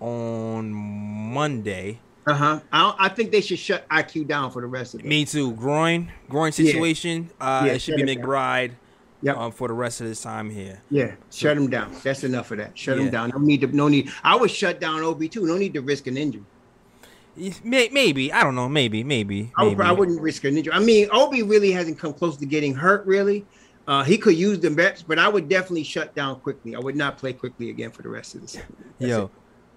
[0.00, 2.00] on Monday.
[2.26, 2.60] Uh huh.
[2.72, 5.06] I, I think they should shut IQ down for the rest of it.
[5.06, 5.52] Me too.
[5.52, 6.72] Groin groin Yeah.
[6.72, 7.30] situation.
[7.40, 8.16] Uh, Yeah, it should be down.
[8.24, 8.72] McBride.
[9.22, 9.36] Yep.
[9.38, 10.80] Um, for the rest of this time here.
[10.90, 11.90] Yeah, shut him down.
[12.02, 12.76] That's enough of that.
[12.78, 13.04] Shut Yeah.
[13.04, 13.30] him down.
[13.30, 13.66] No need to.
[13.68, 14.10] No need.
[14.22, 15.46] I would shut down Ob too.
[15.46, 16.44] No need to risk an injury.
[17.62, 18.68] Maybe I don't know.
[18.68, 19.52] Maybe maybe.
[19.56, 19.88] I, would, maybe.
[19.88, 20.72] I wouldn't risk an injury.
[20.72, 23.06] I mean, Obi really hasn't come close to getting hurt.
[23.06, 23.44] Really,
[23.86, 26.74] uh, he could use the bets, but I would definitely shut down Quickley.
[26.74, 28.62] I would not play Quickley again for the rest of season.
[28.98, 29.30] That's Yo, it.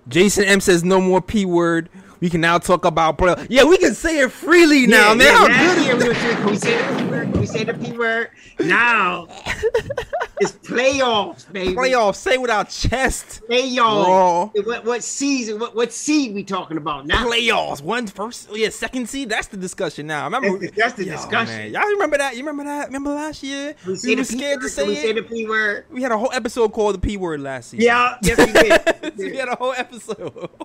[0.07, 1.89] Jason M says no more p word.
[2.21, 3.35] We can now talk about bro.
[3.49, 5.27] Yeah, we can say it freely now, Yeah, man.
[5.27, 7.31] yeah, How good is we Can we say the p word?
[7.31, 8.29] Can we say the p word?
[8.59, 9.27] Now
[10.41, 11.73] it's playoffs, baby.
[11.75, 12.15] playoffs?
[12.15, 13.41] Say it with our chest.
[13.49, 14.65] Playoffs.
[14.65, 15.59] What what season?
[15.59, 17.25] What what seed we talking about now?
[17.25, 17.81] Playoffs.
[17.81, 19.29] One first, oh, yeah, second seed.
[19.29, 20.25] That's the discussion now.
[20.25, 21.55] Remember, That's the- that's the Yo, discussion.
[21.55, 21.71] man.
[21.71, 22.33] Y'all remember that?
[22.35, 22.87] You remember that?
[22.87, 23.75] Remember last year?
[23.87, 25.85] We We, were scared to say we say the p word.
[25.89, 27.85] we had a whole episode called the p word last season.
[27.85, 29.17] Yeah, yes we did.
[29.31, 30.49] we had a whole episode.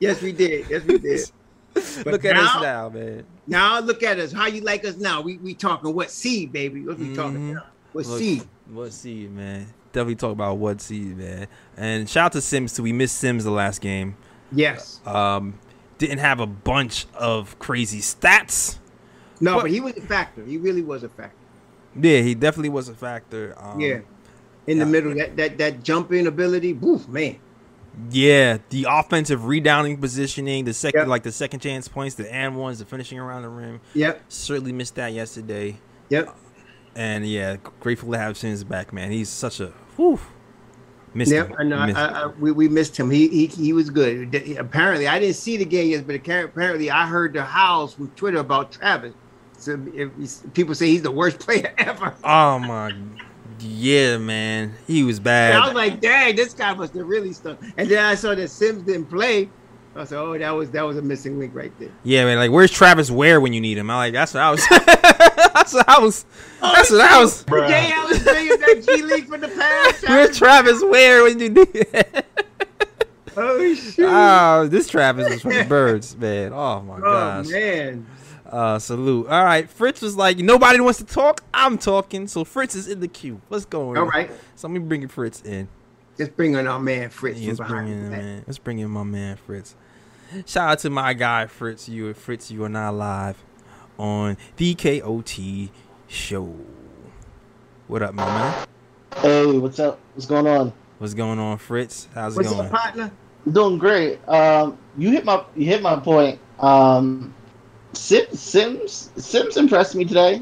[0.00, 0.66] Yes, we did.
[0.70, 1.30] Yes, we did.
[2.02, 3.24] But Look at us now- now, man.
[3.46, 4.32] Now look at us.
[4.32, 5.20] How you like us now?
[5.20, 6.82] We we talking what seed, baby?
[6.84, 7.52] What we talking Mhm.
[7.52, 7.66] about?
[7.92, 8.42] What seed?
[8.72, 9.66] What seed, man?
[9.92, 11.46] Definitely talk about what seed, man.
[11.76, 12.82] And shout out to Sims too.
[12.82, 14.16] We missed Sims the last game.
[14.50, 15.00] Yes.
[15.06, 15.58] Um,
[15.98, 18.78] didn't have a bunch of crazy stats.
[19.40, 20.44] No, but- but he was a factor.
[20.44, 21.36] He really was a factor.
[22.00, 23.54] Yeah, he definitely was a factor.
[23.58, 24.00] Um, yeah.
[24.66, 24.90] In the yeah.
[24.90, 27.36] middle, that that that jumping ability, woof, man.
[28.10, 31.08] Yeah, the offensive rebounding positioning, the second Yep.
[31.08, 33.80] like the second chance points, the and ones, the finishing around the rim.
[33.94, 34.22] Yep.
[34.28, 35.76] Certainly missed that yesterday.
[36.10, 36.34] Yep.
[36.94, 39.10] And yeah, grateful to have Sims back, man.
[39.10, 40.18] He's such a whew.
[41.14, 41.48] Missed Yep.
[41.48, 41.56] him.
[41.58, 41.76] I know.
[41.78, 43.10] I, Missed I, I, we, we missed him.
[43.10, 44.34] He, he he was good.
[44.58, 48.38] Apparently, I didn't see the game yet, but apparently, I heard the howls from Twitter
[48.38, 49.14] about Travis.
[49.56, 50.10] So if,
[50.54, 52.14] people say he's the worst player ever.
[52.22, 52.92] Oh my,
[53.60, 55.54] yeah, man, he was bad.
[55.54, 57.58] And I was like, dang, this guy must have really stuck.
[57.76, 59.48] And then I saw that Sims didn't play.
[59.96, 61.90] I said, oh, that was that was a missing link right there.
[62.04, 62.38] Yeah, man.
[62.38, 63.90] Like, where's Travis Ware when you need him?
[63.90, 64.64] I like that's what I was.
[64.70, 66.24] that's what I was.
[66.62, 67.44] Oh, that's what I was.
[67.48, 70.02] Jay Ellis bringing that G League from the past.
[70.08, 71.86] Where's Travis Ware when you need?
[73.36, 74.06] Oh shoot!
[74.08, 76.52] oh, this Travis is from the birds, man.
[76.52, 77.48] Oh my oh gosh.
[77.48, 78.06] man.
[78.48, 79.28] Uh, salute.
[79.28, 81.42] All right, Fritz was like, nobody wants to talk.
[81.52, 83.40] I'm talking, so Fritz is in the queue.
[83.48, 84.04] What's going on?
[84.04, 84.30] All right.
[84.56, 85.68] So let me bring Fritz in.
[86.16, 88.44] Just bring on our man Fritz Yeah, from let's bring in, the man.
[88.46, 89.76] Let's bring in my man Fritz.
[90.46, 91.88] Shout out to my guy Fritz.
[91.88, 93.42] You, Fritz, you are now live
[93.98, 95.70] on the KOT
[96.08, 96.54] show.
[97.86, 98.66] What up, my man?
[99.16, 99.98] Hey, what's up?
[100.14, 100.72] What's going on?
[100.98, 102.08] What's going on, Fritz?
[102.14, 102.66] How's it What's going?
[102.66, 103.10] up, partner?
[103.46, 104.26] I'm doing great.
[104.28, 106.40] Um, you hit my you hit my point.
[106.58, 107.34] Um,
[107.94, 110.40] Sims Sims Sims impressed me today.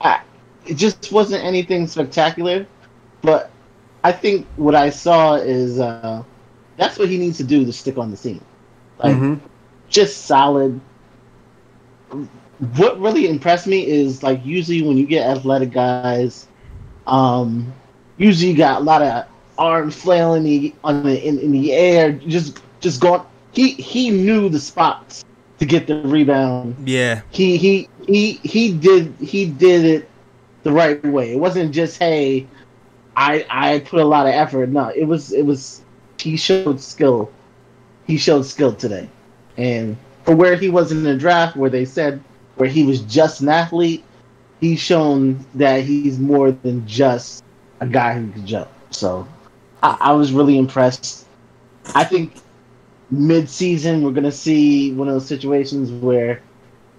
[0.00, 0.20] I,
[0.64, 2.66] it just wasn't anything spectacular,
[3.22, 3.50] but
[4.02, 6.08] I think what I saw is uh,
[6.76, 8.40] that's what he needs to do to stick on the scene.
[8.98, 9.34] Like Mm-hmm.
[9.88, 10.80] just solid.
[12.76, 16.48] What really impressed me is like usually when you get athletic guys,
[17.06, 17.72] um,
[18.16, 19.26] usually you got a lot of
[19.58, 23.22] arms flailing the, on the in, in the air, just just going.
[23.52, 25.22] He he knew the spots
[25.62, 26.74] to get the rebound.
[26.88, 30.08] Yeah, He he he he did he did it
[30.64, 31.32] the right way.
[31.32, 32.48] It wasn't just hey,
[33.14, 34.70] I I put a lot of effort.
[34.70, 35.82] No, it was it was
[36.18, 37.30] he showed skill.
[38.08, 39.08] He showed skill today,
[39.56, 42.20] and for where he was in the draft, where they said
[42.56, 44.02] where he was just an athlete,
[44.60, 47.44] he's shown that he's more than just
[47.78, 48.68] a guy who can jump.
[48.90, 49.28] So
[49.80, 51.24] I, I was really impressed.
[51.94, 52.34] I think
[53.12, 56.40] mid-season we're gonna see one of those situations where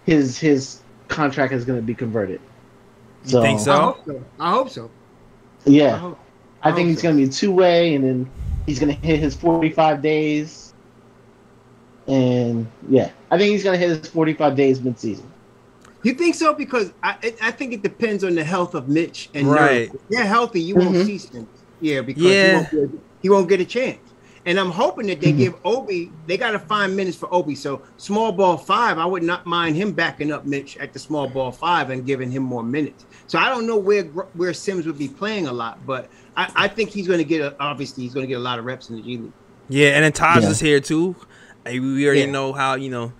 [0.06, 2.40] his his contract is gonna be converted.
[3.26, 3.74] You think I so?
[3.82, 4.24] hope so.
[4.40, 4.92] I hope so.
[5.66, 6.20] I Yeah, hope,
[6.62, 7.10] I think he's so.
[7.10, 8.30] gonna be two way, and then
[8.68, 10.74] he's gonna hit his forty-five days.
[12.08, 15.26] And yeah, I think he's gonna hit his forty-five days mid-season.
[16.04, 16.54] You think so?
[16.54, 19.90] Because I it, I think it depends on the health of Mitch and Right.
[19.90, 19.96] Nurk.
[19.96, 21.06] If they're healthy, you won't Mhm.
[21.06, 21.48] see him.
[21.82, 22.50] Yeah, because Yeah.
[22.50, 24.00] He, won't get, he won't get a chance.
[24.46, 25.38] And I'm hoping that they Mhm.
[25.38, 26.12] give Obi.
[26.28, 27.56] They got to find minutes for Obi.
[27.56, 31.28] So small ball five, I would not mind him backing up Mitch at the small
[31.30, 33.06] ball five and giving him more minutes.
[33.28, 34.04] So I don't know where
[34.34, 37.42] where Sims would be playing a lot, but I, I think he's going to get
[37.42, 39.32] a, obviously he's going to get a lot of reps in the G League.
[39.70, 40.50] Yeah, and then Taj Yeah.
[40.50, 41.16] is here too.
[41.66, 42.32] We already Yeah.
[42.32, 43.14] know how you know.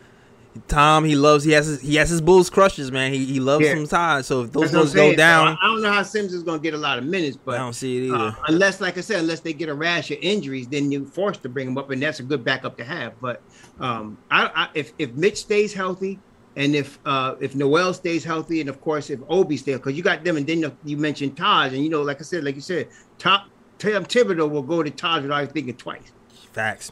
[0.68, 1.44] Tom, he loves.
[1.44, 3.12] He has his, he has his Bulls crushes, man.
[3.12, 3.74] He he loves Yeah.
[3.74, 4.26] some Taj.
[4.26, 6.74] So if those ones go down, I, don't know how Sims is going to get
[6.74, 8.16] a lot of minutes, but I don't see it either.
[8.16, 11.42] Uh, unless, like I said, unless they get a rash of injuries, then you're forced
[11.44, 13.20] to bring him up, and that's a good backup to have.
[13.20, 13.42] But
[13.80, 16.20] um, I, I, if if Mitch stays healthy,
[16.56, 20.04] and if uh, if Noel stays healthy, and of course if Obi stays, because you
[20.04, 22.62] got them, and then you- mentioned Taj, and you know, like I said, like you
[22.62, 23.42] said, Tom
[23.80, 26.12] Tim Thibodeau will go to Taj without thinking twice.
[26.52, 26.92] Facts.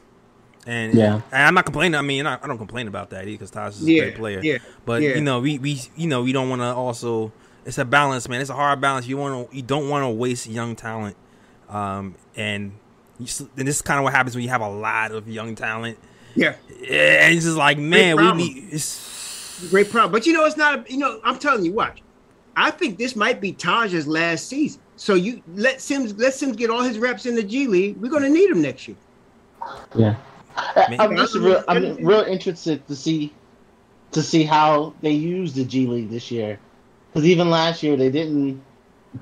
[0.67, 1.15] And Yeah.
[1.31, 1.95] and I'm not complaining.
[1.95, 4.15] I mean, I, I don't complain about that either because Taj is a Yeah, great
[4.15, 4.41] player.
[4.43, 5.15] yeah, But yeah.
[5.15, 7.31] you know, we we you know we don't want to also.
[7.65, 8.41] It's a balance, man.
[8.41, 9.07] It's a hard balance.
[9.07, 11.15] You want to you don't want to waste young talent.
[11.69, 12.73] Um, and
[13.19, 15.55] you, and this is kind of what happens when you have a lot of young
[15.55, 15.97] talent.
[16.35, 18.37] Yeah, Yeah, and it's just like, man, we problem.
[18.37, 18.67] need.
[18.71, 20.11] It's, great problem.
[20.11, 20.79] But you know, it's not.
[20.79, 22.01] A, you know, I'm telling you, watch.
[22.55, 24.81] I think this might be Taj's last season.
[24.95, 27.97] So you let Sims let Sims get all his reps in the G League.
[27.97, 28.97] We're going to need him next year.
[29.95, 30.15] Yeah,
[30.55, 31.63] I, I'm just real.
[31.67, 33.33] I'm real interested to see
[34.11, 36.59] to see how they use the G League this year,
[37.11, 38.61] because even last year they didn't.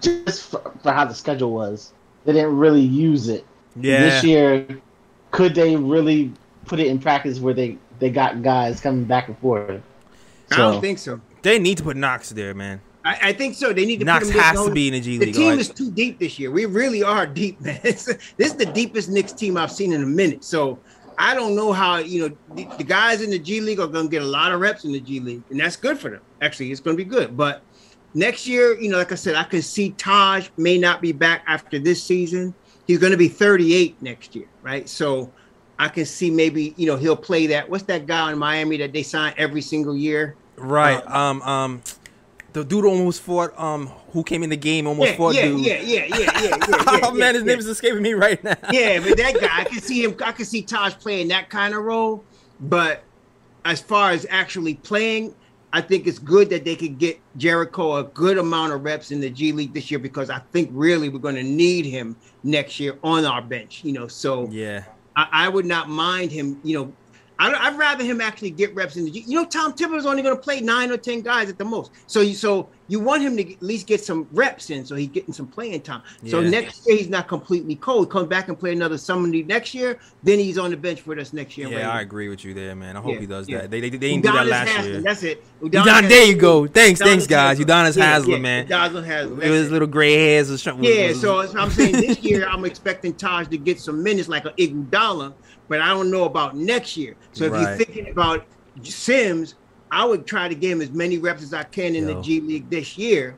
[0.02, 1.94] Just for, for how the schedule was,
[2.26, 3.44] they didn't really use it.
[3.76, 4.68] yeah, This year,
[5.32, 6.32] could they really
[6.65, 9.82] put it in practice where they they got guys coming back and forth?
[10.52, 11.20] I don't think so.
[11.42, 12.82] they need to put Knox there, man.
[13.04, 13.74] I, I think so.
[13.74, 14.06] They need to.
[14.06, 15.36] Knox put him has No, to be in the G The League.
[15.36, 16.52] team like- is too deep this year.
[16.52, 17.80] We really are deep, man.
[17.82, 20.44] this is the deepest Knicks team I've seen in a minute.
[20.44, 20.78] So
[21.19, 24.05] I don't know how you know the, the guys in the G League are going
[24.05, 26.21] to get a lot of reps in the G League, and that's good for them.
[26.41, 27.36] Actually, it's going to be good.
[27.36, 27.62] But
[28.13, 31.44] next year, you know, like I said, I can see Taj may not be back
[31.46, 32.56] after this season.
[32.87, 34.87] He's going to be 38 next year, right?
[34.87, 35.29] So
[35.77, 37.69] I can see maybe you know he'll play that.
[37.69, 40.37] What's that guy in Miami that they sign every single year?
[40.56, 41.06] Right.
[41.06, 41.41] Uh, um.
[41.41, 41.81] Um.
[42.54, 43.58] The dude almost fought.
[43.60, 43.87] Um.
[44.12, 45.60] Who came in the game almost Yeah, fought yeah, dude.
[45.62, 47.00] yeah, yeah, yeah, yeah, yeah, yeah.
[47.04, 48.56] oh man, his name is escaping me right now.
[48.71, 50.15] yeah, but that guy, I can see him.
[50.25, 52.23] I can see Taj playing that kind of role.
[52.60, 53.04] But
[53.65, 55.35] as far as actually playing,
[55.73, 59.19] I think it's good that they could get Jericho a good amount of reps in
[59.19, 62.79] the G League this year because I think really we're going to need him next
[62.79, 63.83] year on our bench.
[63.83, 64.85] You know, so Yeah.
[65.15, 66.60] I, I would not mind him.
[66.63, 66.93] You know,
[67.40, 69.12] I, I'd rather him actually get reps in the.
[69.12, 71.65] G- You know, Tom Thibodeau's only going to play nine or ten guys at the
[71.65, 71.92] most.
[72.08, 75.08] So you so you want him to at least get some reps in, so he's
[75.10, 76.02] getting some playing time.
[76.27, 78.10] So next year he's not completely cold.
[78.10, 80.00] Comes back and play another summer league next year.
[80.23, 81.67] Then he's on the bench for us next year.
[81.69, 81.87] Yeah, ready.
[81.87, 82.98] I agree with you there, man.
[82.98, 83.62] I hope Yeah, he does yeah.
[83.62, 83.71] that.
[83.71, 85.02] They they, they didn't do that last Haslem, year.
[85.02, 85.44] That's it.
[85.62, 86.67] Udon, there you go.
[86.67, 87.60] Thanks, thanks, guys.
[87.60, 88.67] Udonis yeah, Haslem, yeah, man.
[88.67, 89.42] Udonis Haslem.
[89.42, 90.50] It was little gray hairs.
[90.50, 93.79] Was, was, Yeah, was- so, so I'm saying this year I'm expecting Taj to get
[93.79, 95.33] some minutes like an Iguodala,
[95.70, 97.15] but I don't know about next year.
[97.32, 97.62] So if Right.
[97.62, 98.46] you're thinking about
[98.84, 99.56] Sims,
[99.92, 102.15] I would try to give him as many reps as I can in Yo.
[102.15, 103.38] the G League this year,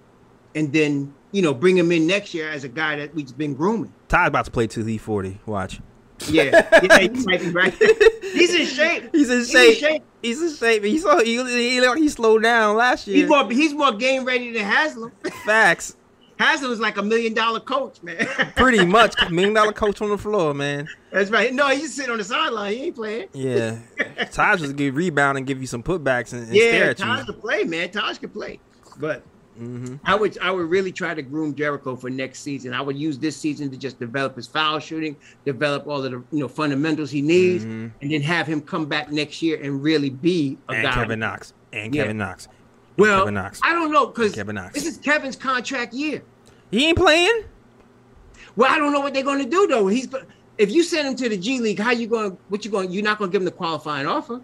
[0.56, 3.54] and then you know bring him in next year as a guy that we've been
[3.54, 3.94] grooming.
[4.08, 5.40] Todd about to play till he forty.
[5.46, 5.80] Watch.
[6.28, 6.44] Yeah,
[6.84, 7.74] yeah, you might be right.
[8.34, 9.10] He's in shape.
[9.12, 9.74] He's in shape.
[9.74, 10.04] He's in shape.
[10.22, 10.84] He's in shape.
[10.84, 13.18] He saw he he, he, he slowed down last year.
[13.18, 15.12] He's more he's more game ready than Haslem.
[15.46, 15.96] Facts.
[16.42, 18.26] Haslem's like a million dollar coach, man.
[18.56, 20.88] Pretty much million dollar coach on the floor, man.
[21.12, 21.54] That's right.
[21.54, 22.74] No, he's sitting on the sideline.
[22.74, 23.28] He ain't playing.
[23.34, 23.78] Yeah.
[24.32, 27.20] Taj just give rebound and give you some putbacks and, and yeah, stare at Taj
[27.20, 27.26] you.
[27.34, 27.92] can play, man.
[27.92, 28.60] Taj can play,
[28.98, 29.24] but
[29.58, 32.74] hmm I would I would really try to groom Jericho for next season.
[32.74, 36.24] I would use this season to just develop his foul shooting, develop all of the
[36.32, 37.92] you know fundamentals he needs, Mhm.
[38.02, 40.94] and then have him come back next year and really be a And guy.
[40.94, 41.54] Kevin Knox.
[41.74, 42.04] And Yeah.
[42.04, 42.46] Kevin Knox.
[42.46, 42.56] And
[42.98, 43.60] well, Kevin Knox.
[43.62, 44.74] I don't know because Kevin Knox.
[44.74, 46.22] this is Kevin's contract year.
[46.72, 47.44] He ain't playing.
[48.56, 49.88] Well, I don't know what they're going to do though.
[49.88, 50.08] He's
[50.58, 52.38] if you send him to the G League, how you going?
[52.50, 52.92] What you going?
[52.92, 54.42] You're not going to give him the qualifying offer.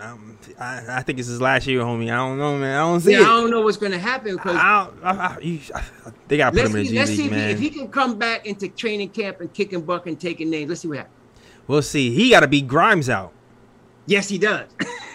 [0.00, 2.04] Um, I, I think it's his last year, homie.
[2.04, 2.76] I don't know, man.
[2.76, 5.10] I don't see Yeah, I don't know what's going to happen because I don't, I,
[5.10, 5.58] I, you-
[6.28, 7.50] they got to put him in see, the let's G see League, if he, man.
[7.50, 10.68] if he can come back into training camp and kicking buck and taking names.
[10.68, 11.14] Let's see what happens.
[11.66, 12.14] we'll see.
[12.14, 13.32] He got to beat Grimes out.
[14.06, 14.68] Yes, he does.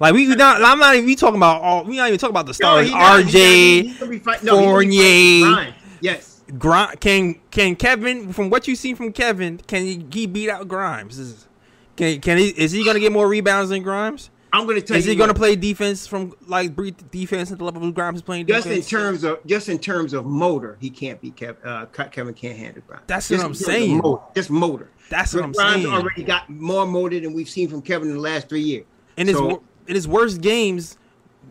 [0.00, 0.62] Like we not.
[0.62, 1.84] I'm not even we talking about all.
[1.84, 2.90] We not even talking about the stars.
[2.90, 5.46] not- RJ, gonna fight- no, gonna Fournier.
[5.52, 5.74] Grimes.
[6.00, 6.42] Yes.
[6.58, 8.32] Gri- Can can Kevin?
[8.32, 11.18] From what you seen from Kevin, can he, he beat out Grimes?
[11.18, 11.46] Is,
[11.96, 12.48] can can he?
[12.48, 14.30] Is he gonna get more rebounds than Grimes?
[14.50, 15.10] I'm going to tell Is you.
[15.10, 18.22] Is he gonna play defense from like breathe defense at the level of Grimes is
[18.22, 21.84] playing Just in terms of just in terms of motor, he can't be Kev, uh,
[22.06, 23.02] Kevin can't handle Grimes.
[23.08, 23.98] That's Just what I'm saying.
[23.98, 24.90] motor, just motor.
[25.10, 25.94] That's what I'm Grimes saying.
[25.94, 28.86] already got more motor than we've seen from Kevin in the last three years.
[29.18, 30.96] his So- in his worst games,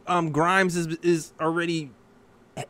[0.07, 1.91] um, Grimes is is already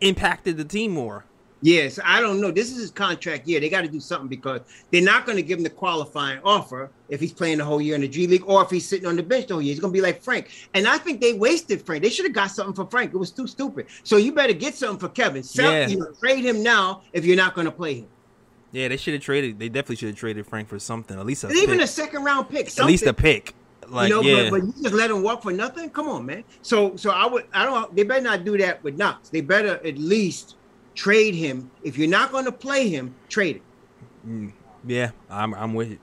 [0.02, 1.26] impacted the team more.
[1.62, 2.52] Yes, I don't know.
[2.52, 3.60] This is his contract year.
[3.60, 4.62] They got to do something because
[4.92, 7.96] they're not going to give him the qualifying offer if he's playing the whole year
[7.96, 9.72] in the G League or if he's sitting on the bench the whole year.
[9.74, 10.50] He's going to be like Frank.
[10.76, 12.04] And I think they wasted Frank.
[12.04, 13.12] They should have got something for Frank.
[13.12, 13.88] It was too stupid.
[14.04, 15.42] So you better get something for Kevin.
[15.42, 15.88] Sell, Yeah.
[15.88, 18.08] you know, trade him now if you're not going to play him.
[18.72, 19.58] Yeah, they should have traded.
[19.58, 21.18] They definitely should have traded Frank for something.
[21.20, 21.86] At least a Even pick.
[21.86, 22.68] a second round pick.
[22.80, 23.56] at least a pick.
[23.90, 25.90] Like you know, yeah, but, but you just let him walk for nothing.
[25.90, 26.44] Come on, man.
[26.62, 27.96] So, so I would, I don't.
[27.96, 29.30] They better not do that with Knox.
[29.30, 30.56] They better at least
[30.96, 31.72] trade him.
[31.84, 33.64] If you're not going to play him, trade him.
[34.28, 34.54] Mm,
[34.86, 35.12] yeah.
[35.30, 36.00] I'm I'm with it.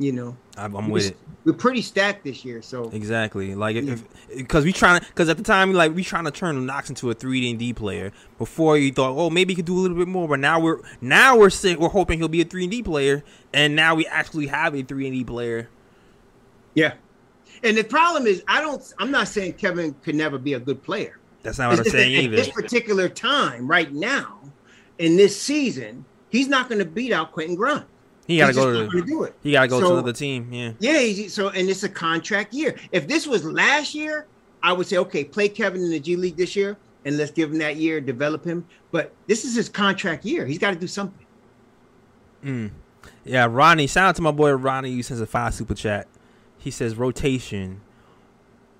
[0.00, 1.16] You know, I'm, I'm with it.
[1.44, 3.56] We're pretty stacked this year, so Exactly.
[3.56, 3.94] Like Yeah.
[3.94, 4.04] if
[4.36, 7.10] because we trying to because at the time like we trying to turn Knox into
[7.10, 8.12] a three and D player.
[8.38, 10.80] Before you thought, oh maybe he could do a little bit more, but now we're
[11.00, 14.06] now we're saying we're hoping he'll be a three and D player, and now we
[14.06, 15.68] actually have a three and D player.
[16.78, 16.94] Yeah.
[17.64, 18.82] And the problem is, I don't.
[18.98, 21.18] I'm not saying Kevin could never be a good player.
[21.42, 22.36] That's not what I'm saying that either.
[22.36, 24.38] At this particular time, right now,
[24.98, 27.84] in this season, he's not going to beat out Quentin Grimes.
[28.28, 29.34] He gotta go to do it.
[29.42, 30.52] he gotta go to So- another team.
[30.52, 30.72] Yeah.
[30.78, 32.76] Yeah, he's, so and it's a contract year.
[32.92, 34.26] If this was last year,
[34.62, 36.76] I would say okay, play Kevin in the G League this year,
[37.06, 38.66] and let's give him that year, develop him.
[38.92, 40.44] But this is his contract year.
[40.44, 41.26] He's got to do something.
[42.44, 42.70] Mm.
[43.24, 43.86] Yeah, Ronnie.
[43.86, 44.90] Shout out to my boy Ronnie.
[44.90, 46.06] You sends a five super chat.
[46.58, 47.80] He says rotation.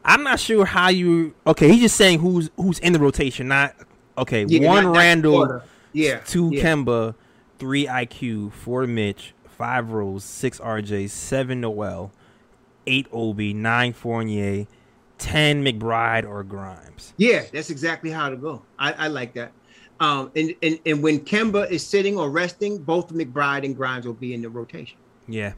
[0.04, 1.34] I'm not sure how you.
[1.46, 3.48] Okay, he's just saying who's who's in the rotation.
[3.48, 3.74] Not
[4.16, 4.44] okay.
[4.48, 5.62] Yeah, one not- Randall.
[5.92, 6.62] Yeah, two yeah.
[6.62, 7.14] Kemba,
[7.58, 12.12] three IQ, four Mitch, five Rose, six RJ, seven Noel,
[12.86, 14.66] eight Obi, nine Fournier,
[15.18, 17.14] ten McBride or Grimes.
[17.16, 18.62] Yeah, that's exactly how to go.
[18.78, 19.52] I, I like that.
[20.00, 24.14] Um, and, and and when Kemba is sitting or resting, both McBride and Grimes will
[24.14, 24.98] be in the rotation.
[25.26, 25.54] Yeah.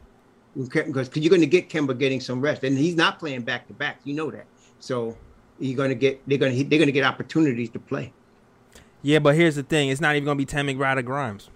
[0.55, 3.73] Because you're going to get Kemba getting some rest, and he's not playing back to
[3.73, 3.99] back.
[4.03, 4.45] You know that,
[4.79, 5.17] so
[5.59, 8.13] you're going to get they're going to they're going to get opportunities to play.
[9.01, 9.89] Yeah, but here's the thing.
[9.89, 11.49] It's not even gonna be ten McBride Grimes.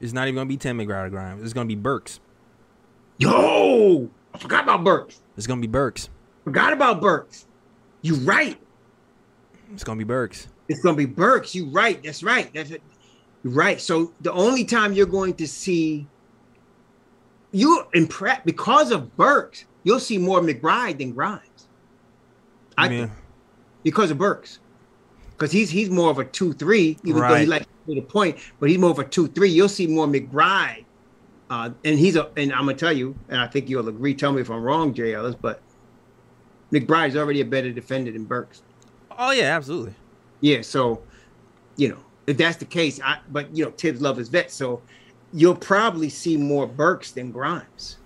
[0.00, 1.42] It's not even gonna be ten McBride Grimes.
[1.42, 2.20] It's gonna be Burks.
[3.16, 5.22] Yo, I forgot about Burks.
[5.36, 6.10] It's gonna be Burks.
[6.44, 7.46] Forgot about Burks.
[8.02, 8.60] You right.
[9.72, 10.48] It's gonna be Burks.
[10.68, 11.54] It's going to be Burks.
[11.54, 12.02] You right.
[12.02, 12.52] That's right.
[12.54, 12.82] That's it.
[13.44, 13.80] Right.
[13.80, 16.06] So the only time you're going to see
[17.52, 21.68] you prep because of Burks, you'll see more McBride than Grimes.
[22.76, 22.88] I Yeah.
[22.88, 23.12] think
[23.84, 24.60] because of Burks,
[25.38, 28.38] because he's he's more of a two three, even though he likes to the point,
[28.60, 29.50] but he's more of a two three.
[29.50, 30.86] You'll see more McBride
[31.50, 34.14] Uh, and he's a, and I'm gonna tell you, and I think you'll agree.
[34.16, 35.64] Tell me if I'm wrong, Jay Ellis, but
[36.74, 38.62] McBride's already a better defender than Burks.
[39.10, 39.94] Oh yeah, absolutely.
[40.40, 41.06] Yeah, so
[41.76, 44.84] you know if that's the case, I but you know Thibs love his vets, so
[45.32, 47.96] you'll probably see more Burks than Grimes.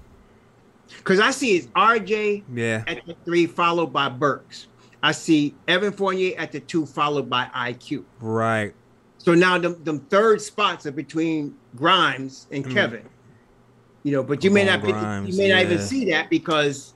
[0.98, 2.84] Because I see it's RJ Yeah.
[2.86, 4.68] at the three, followed by Burks.
[5.02, 8.04] I see Evan Fournier at the two, followed by IQ.
[8.20, 8.74] Right.
[9.18, 12.72] So now them, them third spots are between Grimes and Mm.
[12.72, 13.02] Kevin.
[14.04, 16.94] You know, but you may not be, you may not even see that because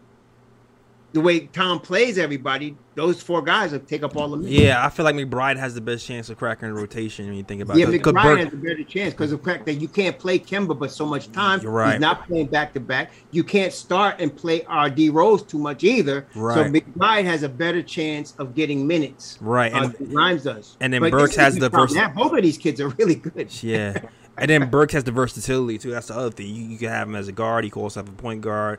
[1.12, 4.54] the way Tom plays everybody, those four guys will take up all the minutes.
[4.56, 7.42] Yeah, I feel like McBride has the best chance of cracking the rotation when you
[7.42, 7.80] think about it.
[7.80, 8.00] Yeah, it.
[8.02, 10.78] McBride Burke- has a better chance because of the fact that you can't play Kemba
[10.78, 11.60] but so much time.
[11.62, 11.92] You're right.
[11.94, 13.10] He's not playing back to back.
[13.32, 16.26] You can't start and play RD Rose too much either.
[16.36, 16.54] Right.
[16.54, 19.38] So McBride has a better chance of getting minutes.
[19.40, 20.76] Right, uh, and- Grimes does.
[20.80, 21.88] and then But Burks has the problem.
[21.88, 23.48] vers- Yeah, Both of these kids are really good.
[23.62, 24.00] Yeah.
[24.38, 25.90] And then Burke has the versatility too.
[25.90, 26.46] That's the other thing.
[26.46, 27.64] You, you can have him as a guard.
[27.64, 28.78] He can also have a point guard,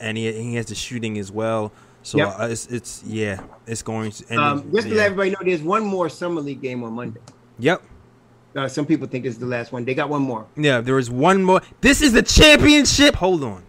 [0.00, 1.72] and he, he has the shooting as well.
[2.02, 2.34] So Yep.
[2.40, 4.24] uh, it's it's yeah, it's going to.
[4.30, 4.96] And Um, just to yeah.
[4.98, 7.20] let everybody know, there's one more summer league game on Monday.
[7.58, 7.82] Yep.
[8.56, 9.84] Uh, some people think it's the last one.
[9.84, 10.46] They got one more.
[10.56, 10.80] Yeah.
[10.80, 11.62] There is one more.
[11.80, 13.14] This is the championship.
[13.14, 13.62] Hold on.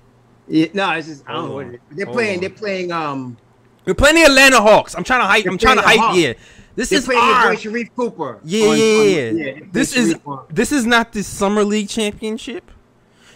[0.47, 1.97] Yeah, no, it's just I don't Hold know what it is.
[1.97, 2.36] They're Hold playing.
[2.36, 2.41] on.
[2.41, 2.91] They're playing.
[2.91, 3.38] Um,
[3.86, 4.93] We're playing the Atlanta Hawks.
[4.95, 5.45] I'm trying to hype.
[5.45, 6.16] I'm trying to playing hype.
[6.16, 6.34] the Yeah.
[6.76, 7.49] This they're is playing our.
[7.51, 8.39] boy Sharife Cooper.
[8.43, 9.32] Yeah, on- yeah, on- yeah.
[9.32, 12.70] they play This is on- this is not the summer league championship.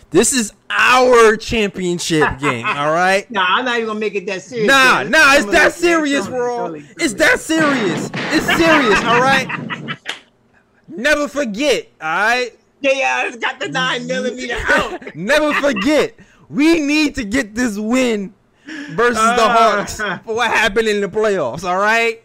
[0.10, 2.66] This is our championship game.
[2.66, 3.30] All right.
[3.32, 4.68] Nah, I'm not even gonna make it that serious.
[4.68, 5.12] Nah, man.
[5.12, 6.76] nah, it's that serious, bro.
[6.76, 8.10] It's that serious.
[8.14, 9.98] It's serious, all right?
[10.88, 12.52] Never forget, all right?
[12.80, 15.16] Yeah, yeah, it's got the nine millimeter out.
[15.16, 16.16] Never forget.
[16.50, 18.34] We need to get this win
[18.66, 19.76] versus the Ah.
[19.78, 22.22] Hawks for what happened in the playoffs, all right?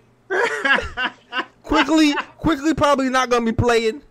[1.62, 4.03] Quickley, Quickley, probably not gonna be playing,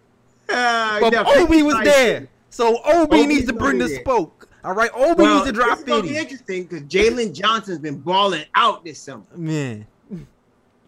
[0.49, 1.85] Uh, but Obi was 55.
[1.85, 4.91] there, so Obi Obi's needs to bring the gonna smoke, all right?
[4.93, 8.85] Obi Well, needs to drop is gonna be interesting because Jalen Johnson's been balling out
[8.85, 9.23] this summer.
[9.35, 9.87] man.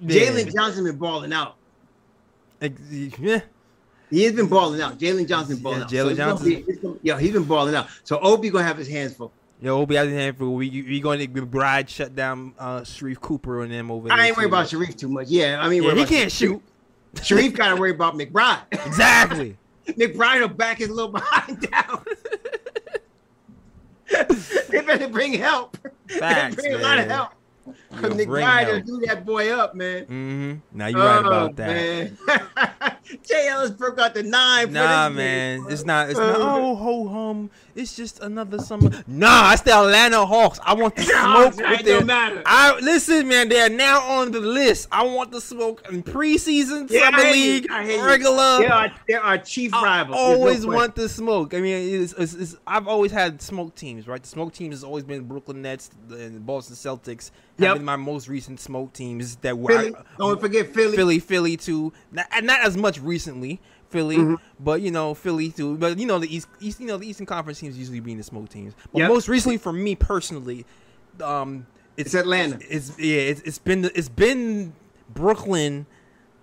[0.05, 1.55] Jalen Johnson's been balling out.
[2.61, 3.41] Yeah.
[4.09, 4.99] He has been balling out.
[4.99, 5.89] Jalen Johnson's balling Yeah, out.
[5.91, 6.47] Jalen So Johnson.
[6.49, 7.88] be- it's gonna- yeah, he's been balling out.
[8.03, 9.32] So Obi gonna have his hands full.
[9.61, 10.53] Yo, Obi his hands full.
[10.55, 14.18] we we going to McBride shut down uh Sharife Cooper and them over there.
[14.18, 15.30] I ain't worried about Sharife too much.
[15.30, 16.38] Yeah, I mean, Yeah, he can't Sharife.
[16.38, 16.61] shoot.
[17.16, 18.59] Sharife gotta worry about McBride.
[18.86, 19.57] Exactly.
[19.88, 22.06] McBride will back his little behind down.
[24.70, 25.78] they better bring help.
[26.08, 27.32] they Facts, better bring a lot of help.
[27.96, 30.04] Because bring McBride will do that boy up, man.
[30.04, 30.54] Mm-hmm.
[30.78, 31.68] Now you're right about that.
[31.68, 32.18] Man.
[33.24, 34.68] Jay Ellis broke out the nine.
[34.68, 35.72] for Nah, this man, game.
[35.72, 36.10] it's not.
[36.10, 36.36] It's not.
[36.36, 37.50] Uh, Oh, ho hum.
[37.76, 38.89] It's just another summer.
[39.08, 40.60] Nah, it's the Atlanta Hawks.
[40.64, 41.98] I want the smoke it with their.
[42.00, 42.41] don't matter.
[42.46, 43.50] I listen, man.
[43.50, 44.88] They are now on the list.
[44.91, 48.60] I want the smoke in preseason, Yeah, I summer league, regular.
[48.60, 50.16] They're our, they're chief I rival.
[50.16, 51.54] There's no always want the smoke.
[51.54, 54.22] I mean, it's, it's, it's, I've always had smoke teams, right?
[54.22, 57.32] The smoke team has always been Brooklyn Nets and Boston Celtics.
[57.58, 57.82] Yep.
[57.84, 59.96] My most recent smoke teams that were Philly.
[60.18, 60.96] Don't forget Philly.
[60.96, 61.94] Philly, Philly too.
[62.12, 63.60] Not, and not as much recently,
[63.90, 64.36] Philly, Mm-hmm.
[64.60, 65.78] but you know Philly too.
[65.78, 68.24] But you know the East, East, you know the Eastern Conference teams usually being the
[68.24, 68.74] smoke teams.
[68.92, 69.10] But Yep.
[69.10, 70.66] most recently, for me personally,
[71.22, 71.68] um,
[71.98, 72.58] It's Atlanta.
[72.70, 74.74] It's, yeah, it's, it's been it's been
[75.14, 75.86] Brooklyn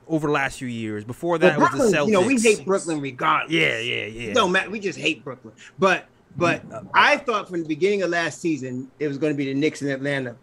[0.06, 1.04] over the last few years.
[1.04, 2.06] Before that, Well, it was the Brooklyn, Celtics.
[2.06, 3.52] you know, we hate Brooklyn regardless.
[3.52, 4.32] Yeah, yeah, yeah.
[4.32, 5.54] No, Matt, we just hate Brooklyn.
[5.78, 6.62] But but
[6.94, 9.82] I thought from the beginning of last season it was going to be the Knicks
[9.82, 10.36] in Atlanta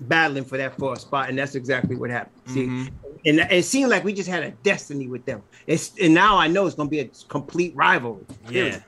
[0.00, 2.40] battling for that fourth spot, and that's exactly what happened.
[2.46, 2.90] See, Mhm.
[3.26, 5.42] and it seemed like we just had a destiny with them.
[5.66, 8.24] It's and now I know it's to be a complete rivalry.
[8.48, 8.78] Yeah.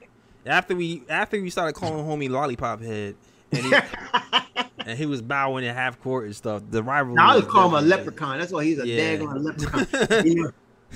[0.47, 3.17] After we after we started calling homie lollipop head,
[3.53, 3.75] and he,
[4.87, 6.63] and he was bowing in half court and stuff.
[6.71, 7.15] The rivalry.
[7.17, 8.39] Now I would call him a leprechaun.
[8.39, 9.17] That's why he's a Yeah.
[9.17, 10.27] daggone leprechaun.
[10.27, 10.51] you know,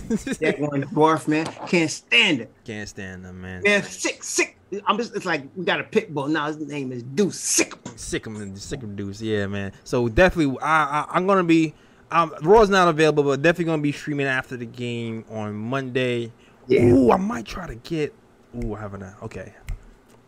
[0.08, 2.52] daggone dwarf man can't stand it.
[2.64, 3.62] Can't stand them, man.
[3.62, 4.56] Man, sick, sick.
[4.86, 5.14] I'm just.
[5.14, 6.46] It's like we got a pit bull now.
[6.46, 7.38] His name is Deuce.
[7.38, 7.74] Sick.
[7.96, 8.96] Sick him, sick him.
[9.18, 9.72] Yeah, man.
[9.84, 11.74] So definitely, I, I I'm gonna be.
[12.10, 16.32] Um, Raw's not available, but definitely gonna be streaming after the game on Monday.
[16.66, 16.84] Yeah.
[16.84, 18.14] Ooh, I might try to get.
[18.62, 19.54] Ooh, I have an okay.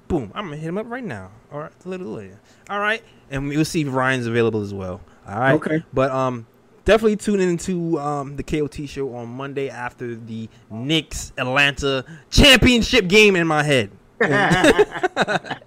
[0.09, 0.31] Boom!
[0.35, 1.31] I'm gonna hit him up right now.
[1.53, 2.41] All right, a little later.
[2.69, 5.01] All right, and we'll see if Ryan's available as well.
[5.27, 5.53] All right.
[5.55, 5.83] Okay.
[5.93, 6.47] But um,
[6.85, 13.37] definitely tune into um the KOT show on Monday after the Knicks Atlanta championship game
[13.37, 13.91] in my head.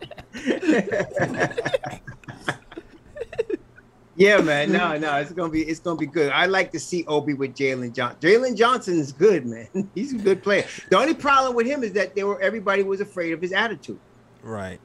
[4.18, 4.72] Yeah, man.
[4.72, 6.32] No, no, it's gonna be it's gonna be good.
[6.32, 8.18] I like to see Obi with Jalen Johnson.
[8.20, 9.68] Jalen Johnson is good, man.
[9.95, 10.66] He's a good player.
[10.89, 14.00] The only problem with him is that they were everybody was afraid of his attitude.
[14.41, 14.80] Right.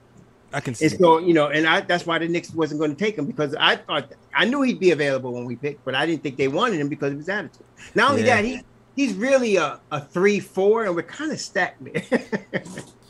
[0.52, 0.84] I can see.
[0.84, 3.24] And so, you know, and I that's why the Knicks wasn't going to take him
[3.24, 6.36] because I thought I knew he'd be available when we picked, but I didn't think
[6.36, 7.64] they wanted him because of his attitude.
[7.94, 8.36] Not only Yeah.
[8.36, 8.60] that, he
[8.96, 12.04] he's really a, a three four, and we're kind of stacked there.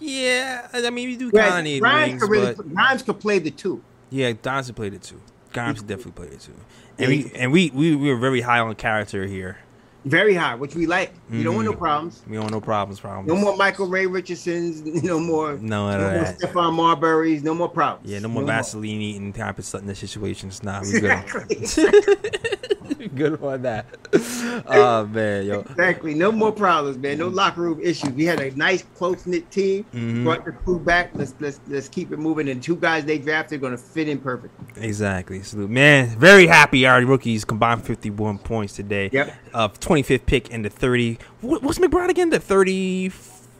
[0.01, 3.20] Yeah, I mean, we do kind of need Grimes wings, could really, but Grimes could
[3.20, 3.83] play the two.
[4.11, 5.20] yeah, Donson played it too.
[5.53, 6.55] Grimes definitely played it too.
[6.99, 9.59] And we and we, we we were very high on character here.
[10.05, 11.13] Very high, which we like.
[11.31, 11.79] We don't want no Mhm.
[11.79, 12.23] problems.
[12.27, 13.29] We don't want no problems, problems.
[13.29, 14.83] No more Michael Ray Richardsons.
[15.05, 15.59] No more.
[15.61, 16.33] No, no no, more.
[16.33, 17.43] Stephon Marbury's.
[17.43, 18.11] No more problems.
[18.11, 20.63] Yeah, no more Vaseline eating type of stuff something situations.
[20.63, 21.25] Nah, we good.
[21.51, 23.09] Exactly.
[23.17, 23.87] good on that.
[24.67, 25.61] Oh man, yo.
[25.61, 26.15] exactly.
[26.15, 27.19] No more problems, man.
[27.19, 28.11] No locker room issues.
[28.11, 29.85] We had a nice close knit team.
[29.95, 30.25] Mhm.
[30.25, 31.11] Brought the crew back.
[31.15, 32.49] Let's let's let's keep it moving.
[32.49, 34.55] And two guys they drafted are going to fit in perfect.
[34.77, 35.43] Exactly.
[35.43, 36.09] Salute, man.
[36.19, 39.11] Very happy our rookies combined 51 points today.
[39.13, 39.35] Yep.
[39.55, 41.18] Uh, 25th pick and the 30.
[41.40, 42.30] What, what's McBride again?
[42.30, 43.11] The 30.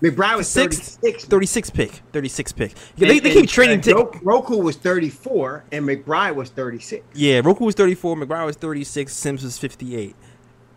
[0.02, 1.24] McBride was Sixth, 36.
[1.26, 1.90] 36 pick.
[2.12, 2.72] 36 pick.
[2.96, 3.94] Yeah, they, And- they keep trading.
[3.94, 4.10] Ro-
[4.42, 7.04] Rokas was 34 and McBride was 36.
[7.14, 8.16] Yeah, Rokas was 34.
[8.16, 9.12] McBride was 36.
[9.12, 10.16] Sims was 58.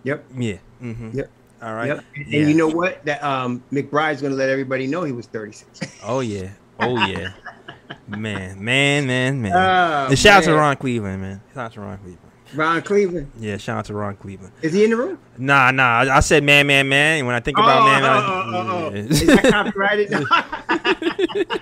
[0.04, 0.26] Yep.
[0.38, 0.58] Yeah.
[0.82, 1.18] Mm-hmm.
[1.18, 1.32] Yep.
[1.64, 1.88] All right.
[1.88, 2.06] Yep.
[2.16, 2.40] And Yeah.
[2.48, 3.04] you know what?
[3.06, 5.80] That um McBride's going to let everybody know he was 36.
[6.04, 6.50] Oh, yeah.
[6.80, 7.32] Oh, yeah.
[8.08, 9.54] man, man, man, man.
[9.54, 10.54] Oh, and shout out to.
[10.54, 11.42] Ron Cleveland, man.
[11.54, 12.25] Shout out to Ron Cleveland.
[12.54, 13.32] Ron Cleveland.
[13.40, 14.54] Yeah, shout out to Ron Cleveland.
[14.62, 15.18] Is he in the room?
[15.38, 16.02] Nah, nah.
[16.02, 17.20] I I said man, man, man.
[17.20, 18.90] And when I think about oh, man, oh, oh, oh, oh.
[18.94, 19.02] Yeah.
[19.02, 20.14] Is that copyrighted?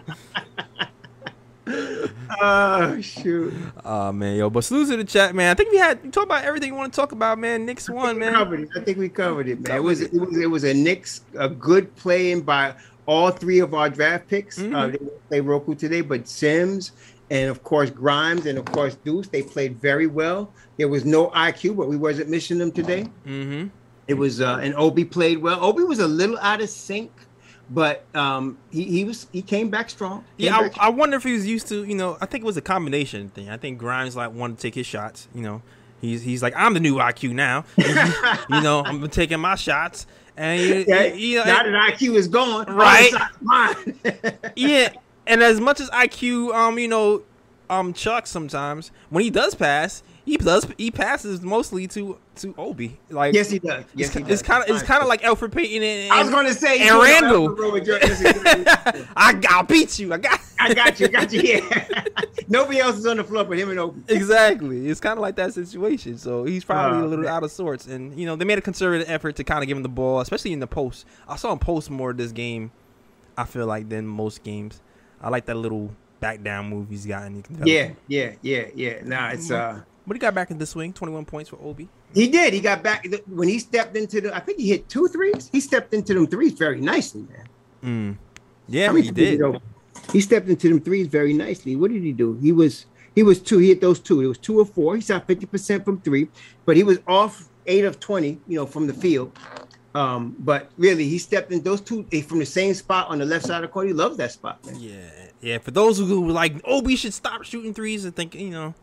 [2.41, 3.53] oh shoot!
[3.86, 5.51] Oh man, yo, but salute to the chat, man.
[5.51, 7.65] I think we had we talked about everything you want to talk about, man.
[7.65, 8.36] Knicks won, man.
[8.36, 9.63] I think we covered it, man.
[9.63, 10.13] Covered it was it.
[10.13, 12.73] it was it was a Knicks a good playing by
[13.05, 14.59] all three of our draft picks.
[14.59, 14.91] Uh, Mhm.
[14.91, 16.91] they didn't play Rokas today, but Sims
[17.34, 20.53] and of course Grimes and of course Deuce they played very well.
[20.77, 23.07] There was no IQ, but we wasn't missing them today.
[23.25, 23.67] Mm-hmm.
[24.07, 25.63] It was uh, and Obi played well.
[25.63, 27.11] Obi was a little out of sync,
[27.69, 30.19] but um, he, he was he came back strong.
[30.38, 32.43] Came Yeah, back I, I wonder if he was used to, you know, I think
[32.43, 33.49] it was a combination thing.
[33.49, 35.27] I think Grimes like wanted to take his shots.
[35.34, 35.61] You know,
[36.01, 37.65] he's he's like, I'm the new IQ now.
[37.77, 40.05] you know, I'm taking my shots,
[40.38, 43.11] and you, Yeah, you know, now that IQ is gone, right?
[43.41, 43.97] mine.
[44.55, 44.93] yeah,
[45.28, 47.24] and as much as IQ, um, you know,
[47.69, 52.99] um, Chuck sometimes when he does pass, he does he passes mostly to to Obi.
[53.09, 53.84] Like yes, he does.
[53.95, 54.41] Yes, it's, he does.
[54.41, 56.97] kind of it's kind of like Alfred Payton and, I was going to say and
[56.99, 57.49] Randall.
[57.49, 58.36] Alfred Rowe and Jordan- listen,
[59.15, 60.13] I I'll beat you.
[60.13, 60.39] I got.
[60.59, 61.41] I got you, got you.
[61.41, 62.05] Yeah.
[62.47, 64.01] Nobody else is on the floor but him and Obi.
[64.07, 64.88] Exactly.
[64.88, 66.17] It's kind of like that situation.
[66.17, 67.34] So he's probably Oh, a little man.
[67.34, 67.88] out of sorts.
[67.88, 70.21] And, you know, they made a concerted effort to kind of give him the ball,
[70.21, 71.05] especially in the post.
[71.28, 72.71] I saw him post more of this game,
[73.38, 74.80] I feel like, than most games.
[75.24, 77.24] I like that little back down move he's got.
[77.24, 78.99] And he can Yeah, yeah, yeah, yeah.
[79.03, 79.82] Nah, it's uh.
[80.05, 81.88] But he got back in the swing, 21 points for Obi.
[82.13, 82.53] He did.
[82.53, 84.36] He got back when he stepped into the.
[84.36, 85.49] I think he hit two threes.
[85.51, 87.47] He stepped into them threes very nicely, man.
[87.84, 88.17] Mm.
[88.67, 89.41] Yeah, he did.
[90.11, 91.76] He stepped into them threes very nicely.
[91.76, 92.38] What did he do?
[92.41, 93.59] He was he was two.
[93.59, 94.21] He hit those two.
[94.21, 94.95] It was two or four.
[94.95, 96.28] He shot fifty percent from three,
[96.65, 98.39] but he was off eight of twenty.
[98.47, 99.38] You know, from the field.
[99.95, 103.45] Um, but really, he stepped in those two from the same spot on the left
[103.45, 103.87] side of the court.
[103.87, 104.75] He loves that spot, man.
[104.79, 104.95] Yeah.
[105.41, 105.57] Yeah.
[105.59, 108.73] For those who were like, oh, we should stop shooting threes and think, you know.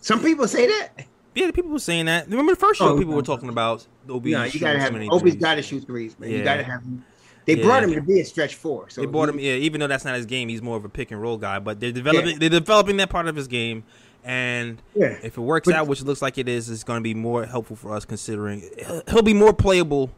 [0.00, 1.06] Some people say that.
[1.34, 2.28] Yeah, people were saying that.
[2.28, 3.16] Remember the first show, Oh, people no.
[3.18, 6.30] were talking about Obi No, you gotta have Obi's got to shoot threes, man.
[6.30, 7.04] You gotta have him.
[7.46, 7.64] They Yeah.
[7.64, 8.90] brought him to be a stretch four.
[8.90, 9.54] So They brought him, yeah.
[9.54, 11.58] Even though that's not his game, he's more of a pick and roll guy.
[11.58, 13.84] But they're developing, they're developing that part of his game,
[14.24, 15.16] and Yeah.
[15.22, 17.14] if it works But- out, which it looks like it is, it's going to be
[17.14, 18.04] more helpful for us.
[18.04, 18.62] Considering
[19.08, 20.10] he'll- be more playable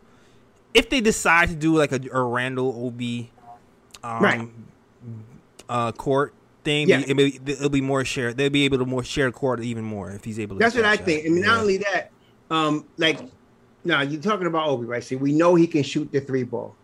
[0.75, 3.31] if they decide to do like a, a Randall Obi,
[4.03, 4.49] um, Right.
[5.69, 6.35] uh, court
[6.65, 6.89] thing.
[6.89, 7.01] Yeah.
[7.01, 8.37] It'll, be, it'll be more shared.
[8.37, 10.57] They'll be able to more share court even more if he's able.
[10.57, 11.23] to That's what I think.
[11.23, 11.29] that.
[11.29, 12.11] I mean, not only that,
[12.51, 13.21] um, like
[13.85, 15.03] now you're talking about Obi, right?
[15.05, 16.75] See, we know he can shoot the three ball.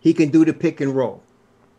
[0.00, 1.22] He can do the pick and roll.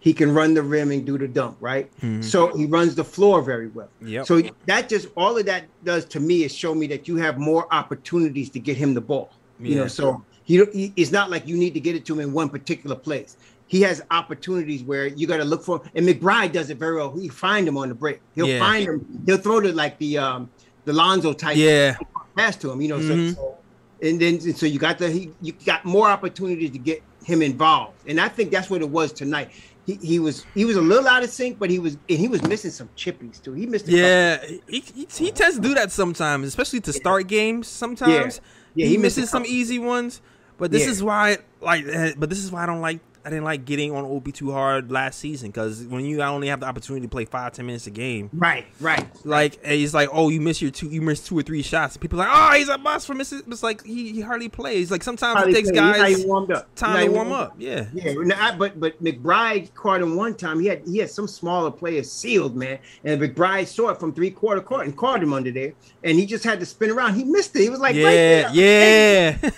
[0.02, 1.90] He can run the rim and do the dunk, right?
[2.02, 2.24] Mhm.
[2.24, 3.90] So he runs the floor very well.
[4.02, 4.26] Yep.
[4.28, 7.38] So that just all of that does to me is show me that you have
[7.38, 9.30] more opportunities to get him the ball.
[9.60, 12.22] You know, so he, he it's not like you need to get it to him
[12.22, 13.36] in one particular place.
[13.68, 17.14] He has opportunities where you got to look for, and McBride does it very well.
[17.16, 18.22] He find him on the break.
[18.36, 18.60] He'll Yeah.
[18.60, 19.24] find him.
[19.26, 20.50] He'll throw to like the um
[20.86, 21.98] the Lonzo type yeah.
[22.38, 22.80] pass to him.
[22.82, 23.36] You know, Mhm.
[23.36, 23.58] so, so
[24.02, 27.42] and then and so you got the he, you got more opportunities to get him
[27.42, 29.50] involved, and I think that's what it was tonight.
[29.90, 32.28] He, he was he was a little out of sync, but he was and he
[32.28, 33.54] was missing some chippies too.
[33.54, 33.92] He missed a.
[33.92, 37.68] Yeah, he, he, he tends to do that sometimes, especially to start games.
[37.68, 38.40] Sometimes
[38.76, 40.22] Yeah, he, he misses some easy ones.
[40.60, 40.92] But this Yeah.
[40.92, 43.00] is why, like, eh, but this is why I don't like.
[43.26, 46.60] I didn't like getting on Obi too hard last season because when you only have
[46.62, 49.06] the opportunity to play five ten minutes a game, Right, right.
[49.26, 51.98] like it's like oh you miss your two you miss two or three shots.
[51.98, 53.42] People are like oh he's a bust for missing.
[53.48, 54.90] It's like he, he hardly plays.
[54.92, 55.76] Like sometimes How it takes played.
[55.80, 56.68] Guys even warmed up.
[56.74, 57.56] He's time to warm up.
[57.58, 60.60] Yeah, Yeah, no, I- but but McBride caught him one time.
[60.60, 64.32] He had he had some smaller players sealed, man, and McBride saw it from three
[64.32, 67.16] quarter court and caught him under there, and he just had to spin around.
[67.16, 67.62] He missed it.
[67.62, 69.40] He was like, right yeah, there.
[69.40, 69.50] yeah.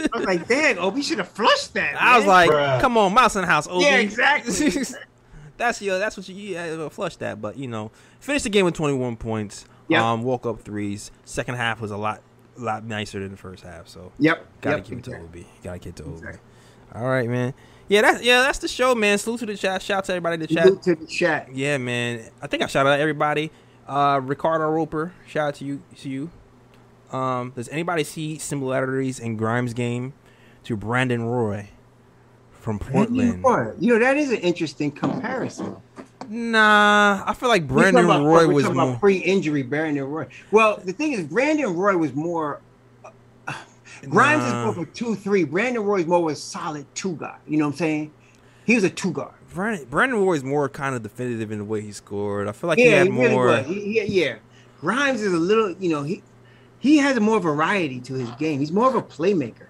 [0.12, 2.00] I was like, dang, Obi should have flushed that.
[2.00, 2.80] I was like, Bruh.
[2.80, 3.84] come on, mouse in the house, Obi.
[3.84, 4.52] Yeah, exactly.
[5.56, 5.98] that's your.
[5.98, 6.34] That's what you.
[6.34, 7.40] Yeah, flush that.
[7.40, 7.90] But you know,
[8.20, 9.66] finish the game with 21 points.
[9.88, 10.10] Yeah.
[10.10, 11.10] Um, woke up threes.
[11.24, 12.20] Second half was a lot,
[12.56, 13.88] lot nicer than the first half.
[13.88, 14.46] So yep.
[14.60, 15.16] gotta yep, give it to.
[15.16, 15.46] Obi.
[15.62, 16.12] Gotta give it to Obi.
[16.14, 16.40] Exactly.
[16.94, 17.54] All right, man.
[17.88, 19.18] Yeah, that's yeah, that's the show, man.
[19.18, 19.82] Salute to the chat.
[19.82, 20.64] Shout out to everybody in the chat.
[20.64, 21.54] Salute to the chat.
[21.54, 22.30] Yeah, man.
[22.42, 23.52] I think I shout out everybody.
[23.86, 25.82] Uh, Ricardo Roper, shout out to you.
[25.98, 26.30] To you.
[27.12, 30.12] Um, does anybody see similarities in Grimes' game
[30.64, 31.68] to Brandon Roy
[32.66, 33.44] from Portland?
[33.78, 35.76] You know, that is an interesting comparison.
[36.28, 38.96] Nah, I feel like Brandon about- Roy was more.
[38.96, 40.26] pre-injury Brandon Roy.
[40.50, 42.60] Well, the thing is, Brandon Roy was more.
[43.04, 43.10] uh,
[44.08, 45.44] Grimes is more of a two-three.
[45.44, 47.36] Brandon Roy is more of a solid two guy.
[47.46, 48.12] You know what I'm saying?
[48.64, 49.34] He was a two guard.
[49.54, 52.48] Brandon, Brandon Roy is more kind of definitive in the way he scored.
[52.48, 53.46] I feel like he yeah, had he really more.
[53.46, 53.66] was.
[53.66, 54.38] He, he- yeah,
[54.80, 55.70] Grimes is a little.
[55.78, 56.24] You know, he
[56.80, 58.58] he has more variety to his game.
[58.58, 59.68] He's more of a playmaker,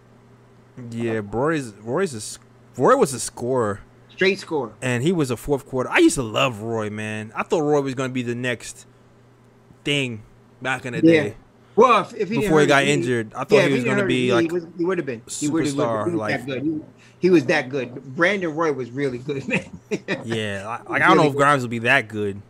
[0.91, 2.46] yeah, Roy's Roy's a,
[2.79, 3.81] Roy was a scorer.
[4.09, 4.73] straight scorer.
[4.81, 5.91] and he was a fourth quarter.
[5.91, 7.33] I used to love Roy, man.
[7.35, 8.87] I thought Roy was going to be the next
[9.85, 10.23] thing
[10.63, 11.23] back in the Yeah.
[11.25, 11.37] day.
[11.75, 14.29] Well, if, if he Before he got injured, I thought yeah, he was gonna be,
[14.29, 15.21] his like, he, was, he would have been.
[15.27, 16.85] He superstar, He was like- that good.
[17.19, 18.17] He, was that good.
[18.17, 19.65] Brandon Roy was really good, man.
[20.25, 22.41] Yeah, like, I don't know if Grimes will be that good,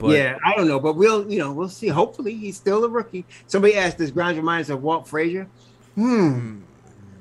[0.00, 1.86] but yeah, I don't know, but we'll you know we'll see.
[1.88, 3.24] Hopefully, he's still a rookie.
[3.46, 5.46] Somebody asked, "Does Grimes remind us of Walt Frazier?"
[5.94, 6.60] Hmm.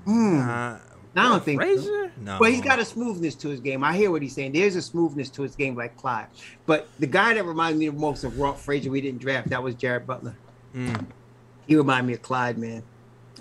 [0.05, 0.39] Hmm.
[0.39, 0.77] uh,
[1.15, 2.09] I don't think so.
[2.21, 3.83] No, But he's got a smoothness to his game.
[3.83, 4.51] I hear what he's saying.
[4.53, 6.27] There's a smoothness to his game like Clyde.
[6.65, 9.61] But the guy that reminds me the most of Walt Frazier we didn't draft, that
[9.63, 10.35] was Jared Butler.
[10.75, 11.05] Mm.
[11.67, 12.83] He reminded me of Clyde, man.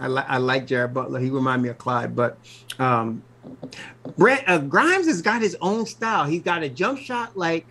[0.00, 1.20] I, li- I like Jared Butler.
[1.20, 2.16] He reminded me of Clyde.
[2.16, 2.38] But
[2.78, 3.22] um,
[4.16, 6.24] Brent, uh, Grimes has got his own style.
[6.24, 7.66] He's got a jump shot like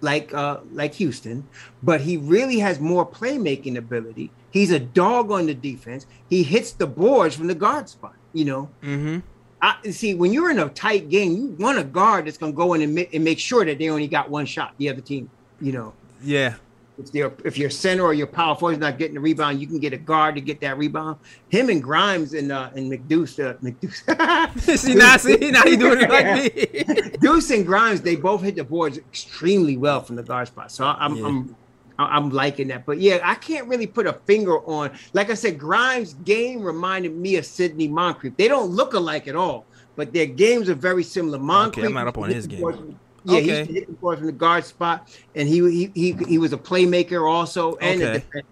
[0.00, 1.46] like uh, like Houston,
[1.82, 4.30] but he really has more playmaking ability.
[4.50, 6.06] He's a dog on the defense.
[6.30, 8.14] He hits the boards from the guard spot.
[8.32, 9.18] You know, Mm-hmm.
[9.84, 12.74] I see when you're in a tight game, you want a guard that's gonna go
[12.74, 14.74] in and, ma- and make sure that they only got one shot.
[14.78, 15.28] The other team,
[15.60, 15.92] you know,
[16.22, 16.54] Yeah,
[16.98, 19.66] if they're if your center or your power forward is not getting the rebound, you
[19.66, 21.16] can get a guard to get that rebound.
[21.48, 26.00] Him and Grimes and uh, and McDeuce, uh, McDeuce, see now, see now you doing
[26.00, 26.26] it like
[27.04, 27.16] me.
[27.20, 30.70] Deuce and Grimes, they both hit the boards extremely well from the guard spot.
[30.70, 31.26] So I'm Yeah.
[31.26, 31.56] I'm
[31.98, 32.84] I'm liking that.
[32.86, 34.90] But yeah, I can't really put a finger on.
[35.12, 38.36] Like I said, Grimes' game reminded me of Sidney Moncrief.
[38.36, 39.64] They don't look alike at all,
[39.96, 41.38] but their games are very similar.
[41.38, 42.60] Moncrief, I'm not up on his game.
[42.60, 43.64] from- Yeah, Okay.
[43.64, 46.58] he hit the boards from the guard spot, and he he he, he was a
[46.58, 48.12] playmaker also, and a Okay.
[48.18, 48.46] defender.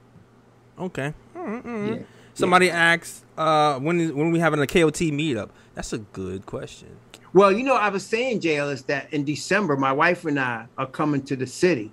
[0.80, 1.14] okay.
[1.36, 1.96] Mm, mm.
[1.96, 2.02] Yeah.
[2.34, 5.50] Somebody asks uh, when is when are we having a KOT meetup?
[5.76, 6.88] That's a good question.
[7.32, 10.86] Well, you know, I was saying, JLS, that in December, my wife and I are
[10.86, 11.90] coming to the city,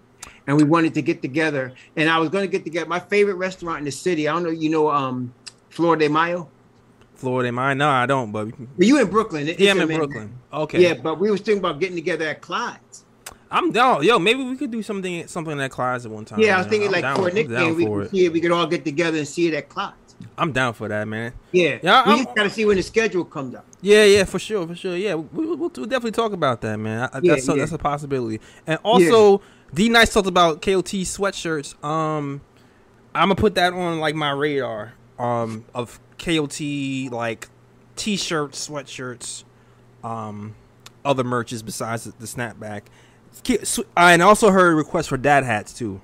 [0.52, 1.72] and we wanted to get together.
[1.96, 2.86] And I was going to get together.
[2.90, 4.28] My favorite restaurant in the city.
[4.28, 4.50] I don't know.
[4.50, 5.34] You know, um,
[5.70, 6.50] Flor de Mayo.
[7.16, 7.78] Florida, mine?
[7.78, 8.32] No, I don't.
[8.32, 8.50] But
[8.80, 9.48] you in Brooklyn?
[9.58, 10.34] Yeah, I'm in a- Brooklyn.
[10.52, 10.82] Okay.
[10.82, 13.06] Yeah, but we was thinking about getting together at Clyde's.
[13.50, 14.04] I'm down.
[14.04, 16.40] Yo, maybe we could do something something at Clyde's at one time.
[16.40, 18.34] Yeah, I was thinking I'm like down- for a nickname, we could see it.
[18.34, 19.96] We could all get together and see it at Clyde's.
[20.38, 21.34] I'm down for that, man.
[21.52, 23.66] Yeah, Yeah, We I'm- just got to see when the schedule comes up.
[23.82, 24.96] Yeah, yeah, for sure, for sure.
[24.98, 27.08] Yeah, we, we'll, we'll definitely talk about that, man.
[27.14, 27.58] I, Yeah, that's a, yeah.
[27.60, 28.40] that's a possibility.
[28.68, 29.42] And also,
[29.74, 31.82] D Nice talked about KOT sweatshirts.
[31.84, 32.42] Um,
[33.16, 34.94] I'm gonna put that on like my radar.
[35.20, 36.60] Um, of KOT
[37.12, 37.48] like
[37.96, 39.44] t-shirts, sweatshirts,
[40.04, 40.56] um,
[41.06, 42.84] other merches besides the, snapback.
[43.96, 46.02] I and also heard requests for dad hats too.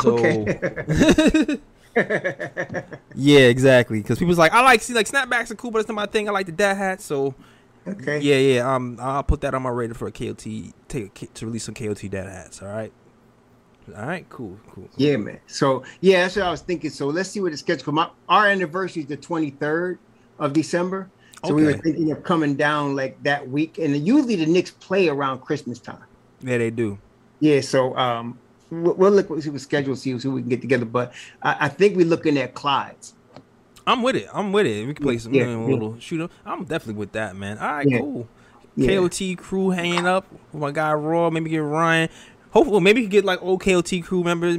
[0.00, 1.58] So, Okay.
[3.14, 4.00] yeah, exactly.
[4.00, 6.28] Because people's like, I like see like snapbacks are cool, but it's not my thing.
[6.28, 7.04] I like the dad hats.
[7.04, 7.34] So
[7.86, 8.20] okay.
[8.20, 8.74] yeah, yeah.
[8.74, 10.46] Um, I'll put that on my radar for a KOT.
[10.88, 12.62] Take a, to release some KOT data hats.
[12.62, 12.92] All right.
[13.96, 14.28] All right.
[14.28, 14.58] Cool.
[14.70, 14.88] Cool.
[14.96, 15.40] Yeah, man.
[15.46, 16.90] So yeah, that's what I was thinking.
[16.90, 18.14] So let's see what the schedule up.
[18.28, 19.98] Our anniversary is the 23rd
[20.38, 21.10] of December.
[21.44, 23.78] So we were thinking of coming down like that week.
[23.78, 26.04] And usually the Knicks play around Christmas time.
[26.42, 26.98] Yeah, they do.
[27.40, 28.38] Yeah, so um
[28.70, 30.84] we'll, we'll look see what schedule see who we can get together.
[30.84, 31.12] But
[31.42, 33.14] I, I think we're looking at Clyde's.
[33.86, 34.28] I'm with it.
[34.32, 34.86] I'm with it.
[34.86, 35.66] We can play some Yeah, you yeah.
[35.72, 36.30] little shoot up.
[36.46, 37.58] I'm definitely with that, man.
[37.58, 37.98] All right, Yeah.
[37.98, 38.28] cool.
[38.76, 38.96] Yeah.
[38.96, 41.30] KOT crew hanging up with my guy Raw.
[41.30, 42.08] Maybe get Ryan.
[42.52, 44.56] Hopefully, maybe get like old KOT crew members.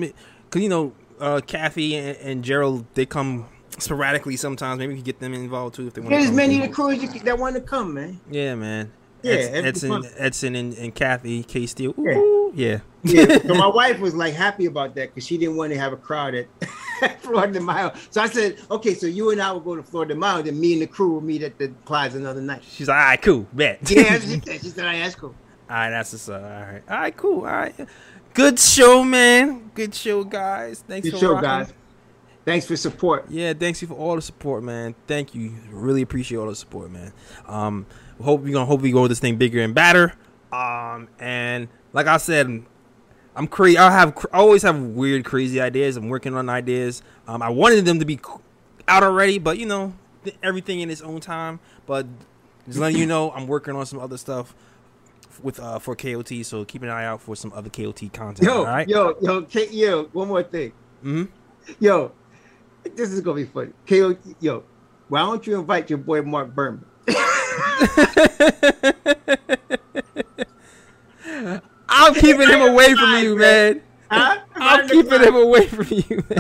[0.50, 3.46] Cause you know, uh, Kathy and, and Gerald they come
[3.78, 4.80] sporadically sometimes.
[4.80, 6.12] Maybe we can get them involved too if they want.
[6.12, 8.20] Get as many of the crews you that want to come, man.
[8.30, 8.92] Yeah, man.
[9.24, 10.04] Yeah, Eds- Edson.
[10.18, 11.94] Edson, and, and Kathy K Steel.
[11.98, 12.18] Yeah.
[12.18, 12.80] Ooh, yeah.
[13.04, 13.38] Yeah.
[13.40, 15.98] so my wife was like happy about that because she didn't want to have a
[15.98, 16.48] crowd at
[17.22, 17.92] Flor de Mayo.
[18.12, 20.60] So I said, okay, so you and I will go to Flor de Mayo, then
[20.60, 22.64] me and the crew will meet at the Clyde's another night.
[22.70, 23.80] She's like, all right, cool, bet.
[23.90, 24.62] Yeah, she said.
[24.62, 25.36] She said, "I asked cool."
[25.70, 26.44] All right, that's what's up.
[26.44, 27.40] All right, all right, cool.
[27.40, 27.76] All right,
[28.34, 29.72] good show, man.
[29.74, 30.84] Good show, guys.
[30.88, 31.50] Thanks Good for show, rocking.
[31.50, 31.74] guys.
[32.52, 33.28] Thanks for support.
[33.30, 34.94] Yeah, thanks you for all the support, man.
[35.08, 35.54] Thank you.
[35.70, 37.14] Really appreciate all the support, man.
[37.48, 37.86] Um,
[38.22, 40.16] hope we gonna hopefully go this thing bigger and badder.
[40.52, 42.66] Um, and like I said,
[43.38, 43.78] I'm crazy.
[43.78, 45.96] I have I always have weird, crazy ideas.
[45.96, 47.02] I'm working on ideas.
[47.26, 48.20] Um, I wanted them to be
[48.86, 49.94] out already, but you know,
[50.26, 51.62] th- everything in its own time.
[51.86, 52.06] But
[52.66, 54.54] just letting you know, I'm working on some other stuff
[55.42, 56.44] with uh for KOT.
[56.44, 58.40] So keep an eye out for some other KOT content.
[58.42, 58.90] Yo, all right.
[58.90, 60.74] yo, yo, K- yo, one more thing.
[61.02, 61.24] hmm
[61.80, 62.12] Yo,
[62.84, 63.72] this is gonna be funny.
[63.88, 64.64] KO, yo,
[65.08, 66.86] why don't you invite your boy Mark Berman?
[71.90, 73.82] I'm keeping him away from you, man.
[74.10, 74.40] Huh?
[74.56, 76.40] I'm keeping him away from you, man.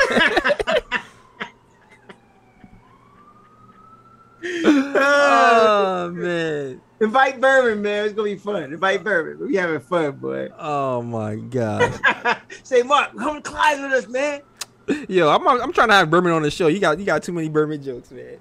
[4.43, 6.81] Oh man.
[6.99, 8.05] invite Berman, man.
[8.05, 8.63] It's gonna be fun.
[8.63, 9.47] Invite Berman.
[9.47, 10.49] We having fun, boy.
[10.57, 11.99] Oh my god.
[12.63, 14.41] Say, Mark, come to Clyde with us, man.
[15.07, 16.67] Yo, I'm I'm trying to have Berman on the show.
[16.67, 18.37] You got you got too many Berman jokes, man.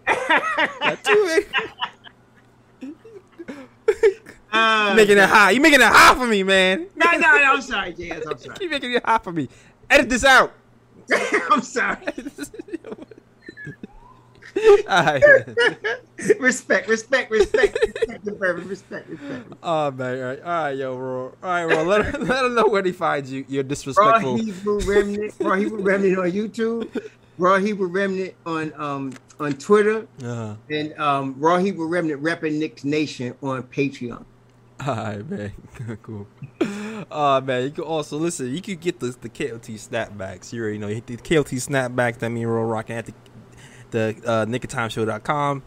[1.03, 1.45] Too many.
[4.53, 5.53] Uh, making it high.
[5.53, 6.89] You making it high for me, man.
[6.97, 7.29] No, no, no.
[7.29, 8.29] I'm sorry, JS.
[8.29, 8.57] I'm sorry.
[8.61, 9.49] You making it high for me.
[9.89, 10.53] Edit this out.
[11.53, 11.99] I'm sorry.
[14.89, 15.23] Alright.
[16.41, 17.77] respect, respect, respect, respect.
[18.67, 19.53] Respect, respect.
[19.63, 21.23] Oh man, all right, all right, yo, bro.
[21.25, 21.83] All right, bro.
[21.85, 23.45] Let let them know where they find you.
[23.49, 24.37] You're Raw disrespectful.
[24.37, 27.01] Hebrew Remnant, Raw Hebrew Remnant on YouTube,
[27.39, 30.55] Raw Hebrew Remnant on um on Twitter, Uh-huh.
[30.71, 34.25] and um Raw Hebrew Remnant repping Knicks Nation on Patreon.
[34.87, 35.53] All right, man.
[36.03, 36.27] cool.
[37.11, 38.53] Uh man, you can also listen.
[38.55, 40.53] You could get the the KOT snapbacks.
[40.53, 42.19] You already know the KOT snapbacks.
[42.19, 43.15] That mean we're rocking at the
[43.91, 45.63] the uh, nickotimeshow.com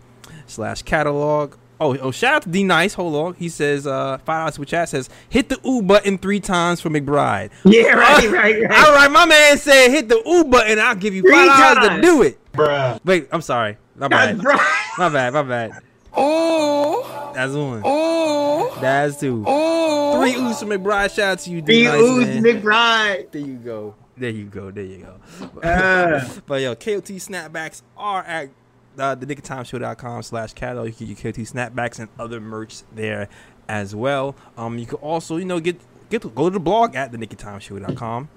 [0.48, 1.56] slash catalog.
[1.80, 2.94] Oh, oh, shout out to D Nice.
[2.94, 3.34] Hold on.
[3.34, 6.90] He says, uh, five dollars with chat says, hit the U button three times for
[6.90, 7.50] McBride.
[7.66, 8.86] Yeah, right, right, right.
[8.88, 10.80] All right, my man said, hit the U button.
[10.80, 12.40] I'll give you Three five dollars to do it.
[12.54, 13.00] Bruh.
[13.04, 13.78] Wait, I'm sorry.
[13.96, 14.40] My bad.
[14.42, 14.56] Bro.
[14.98, 15.34] My bad.
[15.34, 15.72] My bad.
[16.16, 17.82] Oh, that's one.
[17.84, 19.44] Oh, that's two.
[19.48, 21.14] Oh, three U's for McBride.
[21.14, 22.44] Shout out to you, D Be Nice, Ooze man.
[22.44, 23.32] McBride.
[23.32, 23.96] There you go.
[24.18, 24.72] There you go.
[24.72, 25.50] There you go.
[25.64, 28.50] Uh, But yo, KOT snapbacks are at
[28.98, 30.88] uh, the nickotimeshow.com slash catalog.
[30.88, 33.28] You can get your KOT snapbacks and other merch there
[33.68, 34.36] as well.
[34.58, 37.18] Um, you can also, you know, get get to, go to the blog at the
[37.18, 38.30] nickotimeshow.com.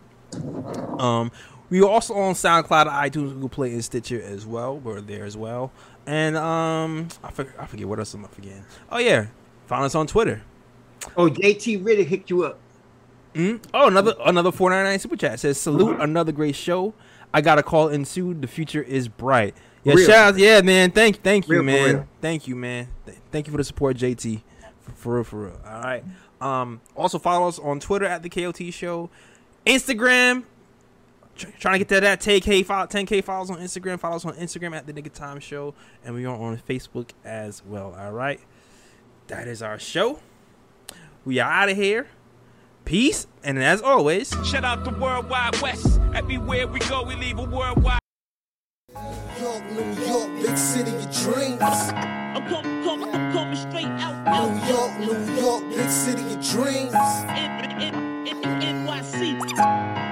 [0.98, 1.30] Um,
[1.68, 4.78] we are also on SoundCloud, iTunes, Google Play, and Stitcher as well.
[4.78, 5.72] We're there as well.
[6.06, 8.64] And um, I forget, I forget what else I'm I forgetting.
[8.90, 9.26] Oh yeah,
[9.66, 10.42] find us on Twitter.
[11.16, 12.58] oh, JT Riddick hooked you up.
[13.37, 13.62] Mm?
[13.74, 16.95] Oh, another another four ninety nine super chat says salute another great show.
[17.34, 18.41] I got a call ensued.
[18.41, 19.55] The future is bright.
[19.84, 20.07] Yeah, Real.
[20.07, 20.91] shout out, yeah, man.
[20.91, 22.09] Thank thank you, Real man.
[22.20, 22.89] Thank you, man.
[23.05, 24.41] Th- Thank you for the support, JT.
[24.80, 25.61] For, for real, for real.
[25.66, 26.05] All right.
[26.41, 26.80] Um.
[26.97, 29.11] Also follow us on Twitter at the KOT Show,
[29.66, 30.45] Instagram.
[31.37, 34.01] Tr- trying to get to that 10k file, 10k files on Instagram.
[34.01, 35.74] Follow us on Instagram at the Knick of Time Show,
[36.05, 37.95] and we are on Facebook as well.
[37.99, 38.41] All right.
[39.26, 40.20] That is our show.
[41.24, 42.07] We are out of here.
[42.87, 44.32] Peace, and as always.
[44.45, 46.01] Shout out the World Wide West.
[46.14, 47.99] Everywhere we go, we leave a worldwide.
[49.41, 51.61] York, New York, big city of dreams.
[51.61, 56.41] I'm coming, coming, I'm coming straight out, out, New York, New York, big city of
[56.49, 56.95] dreams.
[57.34, 57.95] in, in,
[58.28, 60.05] in, in, NYC.